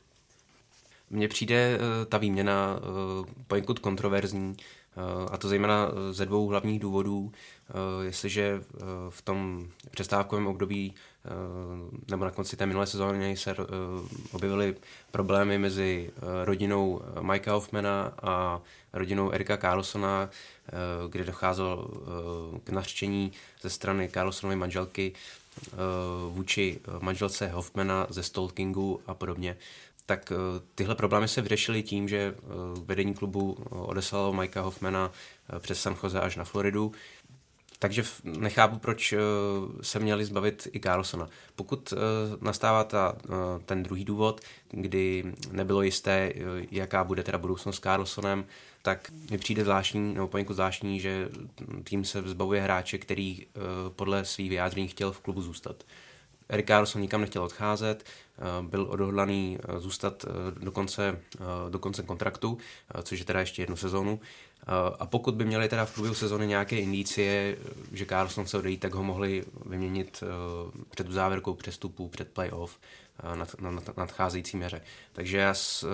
[1.09, 6.79] Mně přijde uh, ta výměna uh, poněkud kontroverzní, uh, a to zejména ze dvou hlavních
[6.79, 7.31] důvodů.
[8.01, 8.61] Jestliže
[9.09, 10.93] v tom přestávkovém období
[12.11, 13.55] nebo na konci té minulé sezóny se
[14.31, 14.75] objevily
[15.11, 16.11] problémy mezi
[16.43, 18.61] rodinou Mikea Hoffmana a
[18.93, 20.29] rodinou Erika Carlsona,
[21.09, 21.87] kde docházelo
[22.63, 25.13] k nařčení ze strany Carlsonovy manželky
[26.29, 29.57] vůči manželce Hoffmana ze Stalkingu a podobně
[30.11, 30.35] tak eh,
[30.75, 32.41] tyhle problémy se vyřešily tím, že eh,
[32.85, 35.11] vedení klubu eh, odeslalo Mikea Hoffmana
[35.59, 36.91] přes San Jose až na Floridu.
[37.81, 39.13] Takže nechápu, proč
[39.81, 41.29] se měli zbavit i Carlsona.
[41.55, 41.93] Pokud
[42.41, 43.15] nastává ta,
[43.65, 46.33] ten druhý důvod, kdy nebylo jisté,
[46.71, 48.45] jaká bude teda budoucnost s Carlsonem,
[48.81, 51.29] tak mi přijde zvláštní, nebo poněkud zvláštní, že
[51.83, 53.45] tým se zbavuje hráče, který
[53.95, 55.83] podle svých vyjádření chtěl v klubu zůstat.
[56.51, 61.19] Erik Carlson nikam nechtěl odcházet, eh, byl odhodlaný eh, zůstat eh, do konce,
[61.69, 62.57] do konce kontraktu,
[63.03, 64.19] což je teda ještě jednu sezónu.
[64.99, 67.57] A pokud by měli teda v průběhu sezóny nějaké indicie,
[67.91, 70.23] že Carlson se odejít, tak ho mohli vyměnit
[70.89, 72.79] před závěrkou přestupu, před playoff
[73.35, 74.81] na, na nadcházející měře.
[75.13, 75.85] Takže já z,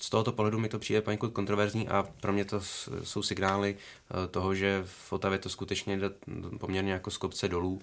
[0.00, 2.60] z tohoto pohledu mi to přijde poněkud kontroverzní a pro mě to
[3.02, 3.76] jsou signály
[4.30, 6.10] toho, že v Otavě to skutečně jde
[6.58, 7.82] poměrně jako z kopce dolů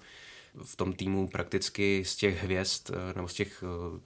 [0.62, 4.00] v tom týmu prakticky z těch hvězd eh, nebo z těch eh,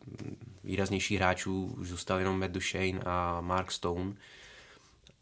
[0.64, 4.12] výraznějších hráčů zůstal jenom Matt Duchesne a Mark Stone.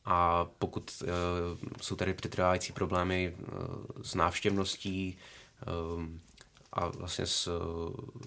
[0.07, 1.09] A pokud uh,
[1.81, 5.19] jsou tady přetrvávající problémy uh, s návštěvností
[5.97, 6.05] uh,
[6.73, 7.49] a vlastně s,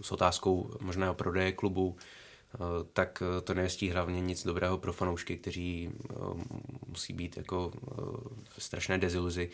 [0.02, 1.98] s otázkou možného prodeje klubu,
[2.94, 5.90] tak to nejistí hlavně nic dobrého pro fanoušky, kteří
[6.88, 7.72] musí být jako
[8.58, 9.50] v strašné deziluzi.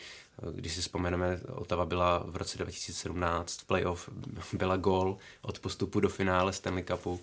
[0.52, 4.08] Když si vzpomeneme, Otava byla v roce 2017 v playoff,
[4.52, 7.20] byla gól od postupu do finále Stanley Cupu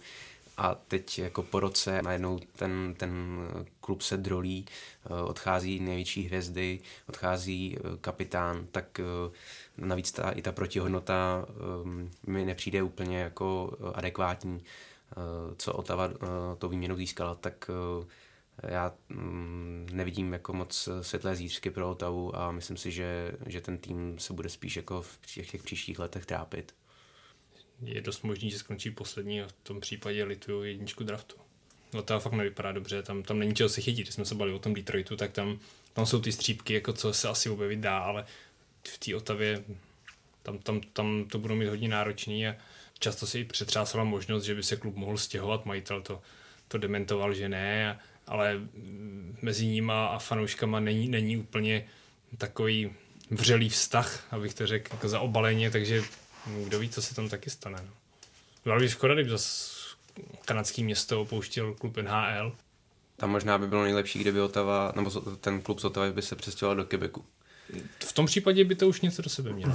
[0.58, 3.40] a teď jako po roce najednou ten, ten
[3.80, 4.66] klub se drolí,
[5.26, 6.80] odchází největší hvězdy,
[7.10, 9.02] odchází kapitán, tak
[9.78, 11.46] navíc ta, i ta protihodnota
[12.28, 14.62] mi nepřijde úplně jako adekvátní
[15.18, 16.18] Eh, co Otava eh,
[16.58, 22.52] to výměnu získala, tak eh, já mm, nevidím jako moc světlé zítřky pro Otavu a
[22.52, 26.26] myslím si, že, že ten tým se bude spíš jako v těch, těch příštích letech
[26.26, 26.76] trápit.
[27.82, 31.36] Je dost možný, že skončí poslední a v tom případě lituju jedničku draftu.
[31.94, 34.06] Otava fakt nevypadá dobře, tam, tam není čeho se chytit.
[34.06, 35.60] Když jsme se bali o tom Detroitu, tak tam,
[35.94, 38.26] tam jsou ty střípky, jako co se asi objevit dá, ale
[38.88, 39.64] v té Otavě
[40.44, 42.56] tam, tam, tam to budou mít hodně náročný a
[43.00, 46.22] často se i přetřásala možnost, že by se klub mohl stěhovat, majitel to,
[46.68, 48.60] to dementoval, že ne, ale
[49.42, 51.86] mezi nima a fanouškama není, není úplně
[52.38, 52.94] takový
[53.32, 56.04] vřelý vztah, abych to řekl, jako za obaleně, takže
[56.46, 57.78] kdo ví, co se tam taky stane.
[57.86, 57.94] No.
[58.64, 59.74] Byla by škoda, kdyby zase
[60.46, 62.56] kanadský město opouštěl klub NHL.
[63.18, 66.76] Tam možná by bylo nejlepší, kdyby Otava, nebo ten klub z Otavy by se přestěhoval
[66.76, 67.26] do Quebecu.
[68.06, 69.74] V tom případě by to už něco do sebe mělo.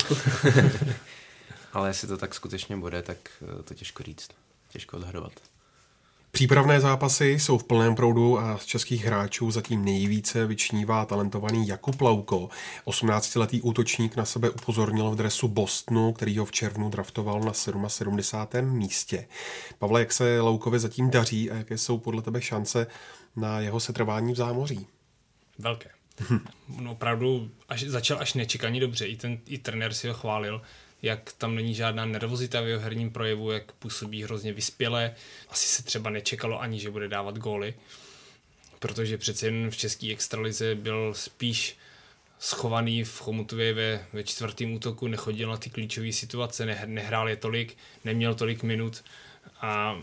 [1.73, 4.29] Ale jestli to tak skutečně bude, tak eh, to těžko říct.
[4.69, 5.33] Těžko odhadovat.
[6.39, 12.01] Přípravné zápasy jsou v plném proudu a z českých hráčů zatím nejvíce vyčnívá talentovaný Jakub
[12.01, 12.49] Lauko.
[12.87, 18.71] 18-letý útočník na sebe upozornil v dresu Bostonu, který ho v červnu draftoval na 77.
[18.71, 19.27] místě.
[19.79, 22.87] Pavle, jak se Laukovi zatím daří a jaké jsou podle tebe šance
[23.37, 24.87] na jeho setrvání v zámoří?
[25.59, 25.91] Velké.
[26.79, 30.63] On opravdu až, začal až nečekaně dobře, i ten i trenér si ho chválil
[31.03, 35.15] jak tam není žádná nervozita v jeho herním projevu, jak působí hrozně vyspěle.
[35.49, 37.75] Asi se třeba nečekalo ani, že bude dávat góly,
[38.79, 41.77] protože přece jen v české extralize byl spíš
[42.39, 47.37] schovaný v Chomutově ve, ve čtvrtém útoku, nechodil na ty klíčové situace, ne, nehrál je
[47.37, 49.05] tolik, neměl tolik minut
[49.61, 50.03] a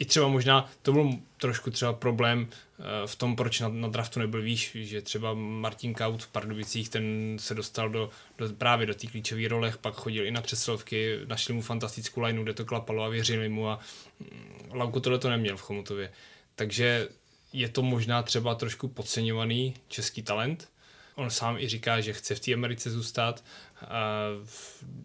[0.00, 4.20] i třeba možná, to byl trošku třeba problém eh, v tom, proč na, na draftu
[4.20, 8.94] nebyl výš, že třeba Martin Kaut v Pardubicích, ten se dostal do, do právě do
[8.94, 13.04] té klíčové role, pak chodil i na přesilovky, našli mu fantastickou lineu, kde to klapalo
[13.04, 13.80] a věřili mu a
[14.20, 16.12] mm, Lauko tohle to neměl v Chomutově.
[16.54, 17.08] Takže
[17.52, 20.68] je to možná třeba trošku podceňovaný český talent.
[21.14, 23.44] On sám i říká, že chce v té Americe zůstat,
[23.88, 24.26] a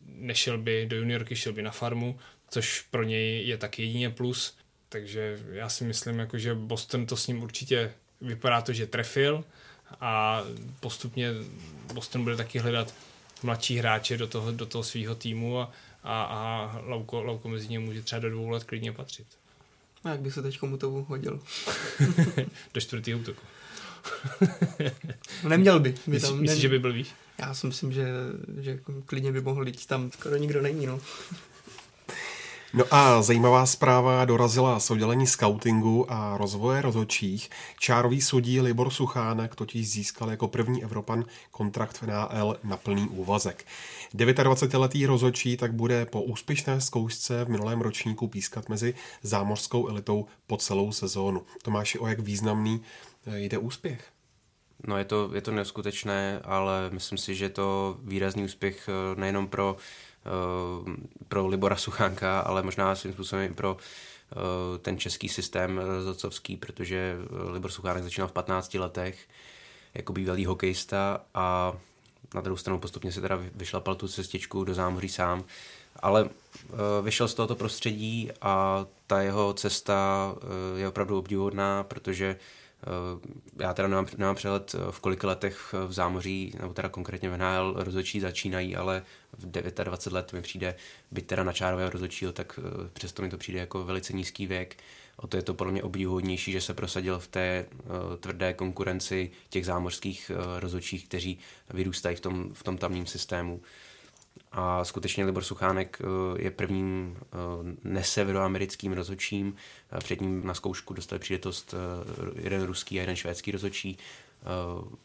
[0.05, 2.19] nešel by do juniorky, šel by na farmu,
[2.49, 4.57] což pro něj je tak jedině plus.
[4.95, 9.43] Takže já si myslím, jako, že Boston to s ním určitě vypadá to, že trefil
[10.01, 10.41] a
[10.79, 11.31] postupně
[11.93, 12.93] Boston bude taky hledat
[13.43, 15.71] mladší hráče do toho, do toho svého týmu a,
[16.03, 19.27] a, a Lauko, Lauko mezi ně může třeba do dvou let klidně patřit.
[20.03, 21.39] A jak by se teď komu to hodil?
[22.73, 23.41] do čtvrtého útoku.
[25.47, 25.89] Neměl by.
[25.89, 26.61] by Myslíš, tam, myslíš, ne...
[26.61, 27.07] že by byl víš?
[27.39, 28.07] Já si myslím, že,
[28.59, 30.11] že klidně by mohl jít tam.
[30.11, 30.99] Skoro nikdo není, no.
[32.75, 37.49] No a zajímavá zpráva dorazila z oddělení scoutingu a rozvoje rozhodčích.
[37.79, 43.65] Čárový sudí Libor Suchánek totiž získal jako první Evropan kontrakt v NAL na plný úvazek.
[44.15, 50.57] 29-letý rozhodčí tak bude po úspěšné zkoušce v minulém ročníku pískat mezi zámořskou elitou po
[50.57, 51.41] celou sezónu.
[51.63, 52.81] Tomáši, o jak významný
[53.27, 54.05] eh, jde úspěch?
[54.87, 59.47] No je to, je to neskutečné, ale myslím si, že to výrazný úspěch eh, nejenom
[59.47, 59.77] pro
[61.27, 67.15] pro Libora Suchánka, ale možná svým způsobem i pro eh, ten český systém rozhodcovský, protože
[67.17, 69.27] eh, Libor Suchánek začínal v 15 letech
[69.93, 71.73] jako bývalý hokejista a
[72.33, 75.43] na druhou stranu postupně se teda vyšlapal tu cestičku do zámoří sám,
[75.99, 76.29] ale
[77.01, 80.35] vyšel z tohoto prostředí a ta jeho cesta
[80.75, 82.64] je opravdu obdivuhodná, protože Eh,
[83.59, 87.37] já teda nemám, nemám přehled, eh, v kolika letech v zámoří, nebo teda konkrétně v
[87.37, 89.03] NHL rozhodčí začínají, ale
[89.37, 90.75] v 29 let mi přijde,
[91.11, 94.77] byť teda na čárového rozhodčího, tak eh, přesto mi to přijde jako velice nízký věk.
[95.17, 99.31] O to je to podle mě obdivuhodnější, že se prosadil v té uh, tvrdé konkurenci
[99.49, 103.61] těch zámořských uh, rozhodčích, kteří vyrůstají v tom, v tom tamním systému.
[104.57, 107.27] A skutečně Libor Suchánek eh, je prvním eh,
[107.83, 109.55] neseveroamerickým rozhodčím.
[109.91, 111.75] Eh, před ním na zkoušku dostali příležitost
[112.35, 113.97] jeden ruský a jeden švédský rozhodčí.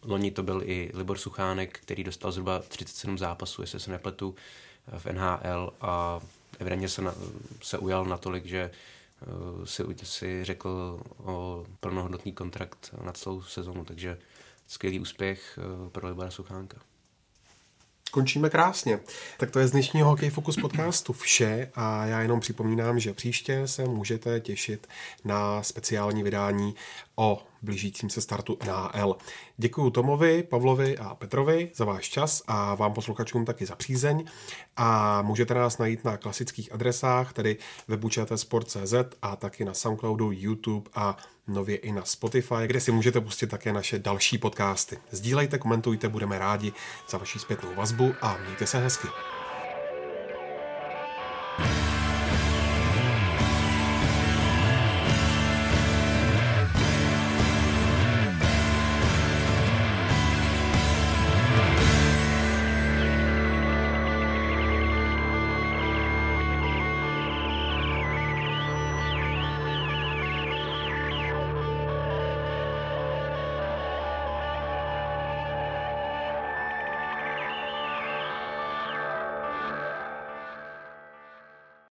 [0.03, 4.35] Loni to byl i Libor Suchánek, který dostal zhruba 37 zápasů, jestli se nepletu,
[4.99, 6.21] v NHL a
[6.59, 7.15] evidentně se, na,
[7.63, 8.71] se ujal natolik, že
[9.65, 14.19] si, si řekl o plnohodnotný kontrakt na celou sezonu, takže
[14.67, 15.59] skvělý úspěch
[15.93, 16.90] pro Libora Suchánka.
[18.11, 19.01] Končíme krásně.
[19.39, 23.69] Tak to je z dnešního Hokej Focus podcastu vše a já jenom připomínám, že příště
[23.69, 24.87] se můžete těšit
[25.25, 26.75] na speciální vydání
[27.17, 29.17] o blížícím se startu NHL.
[29.57, 34.25] Děkuji Tomovi, Pavlovi a Petrovi za váš čas a vám posluchačům taky za přízeň
[34.77, 37.57] a můžete nás najít na klasických adresách, tedy
[37.89, 43.21] webu Sport.cz a taky na Soundcloudu, YouTube a nově i na Spotify, kde si můžete
[43.21, 44.99] pustit také naše další podcasty.
[45.11, 46.73] Sdílejte, komentujte, budeme rádi
[47.09, 49.09] za vaši zpětnou vazbu a mějte se hezky.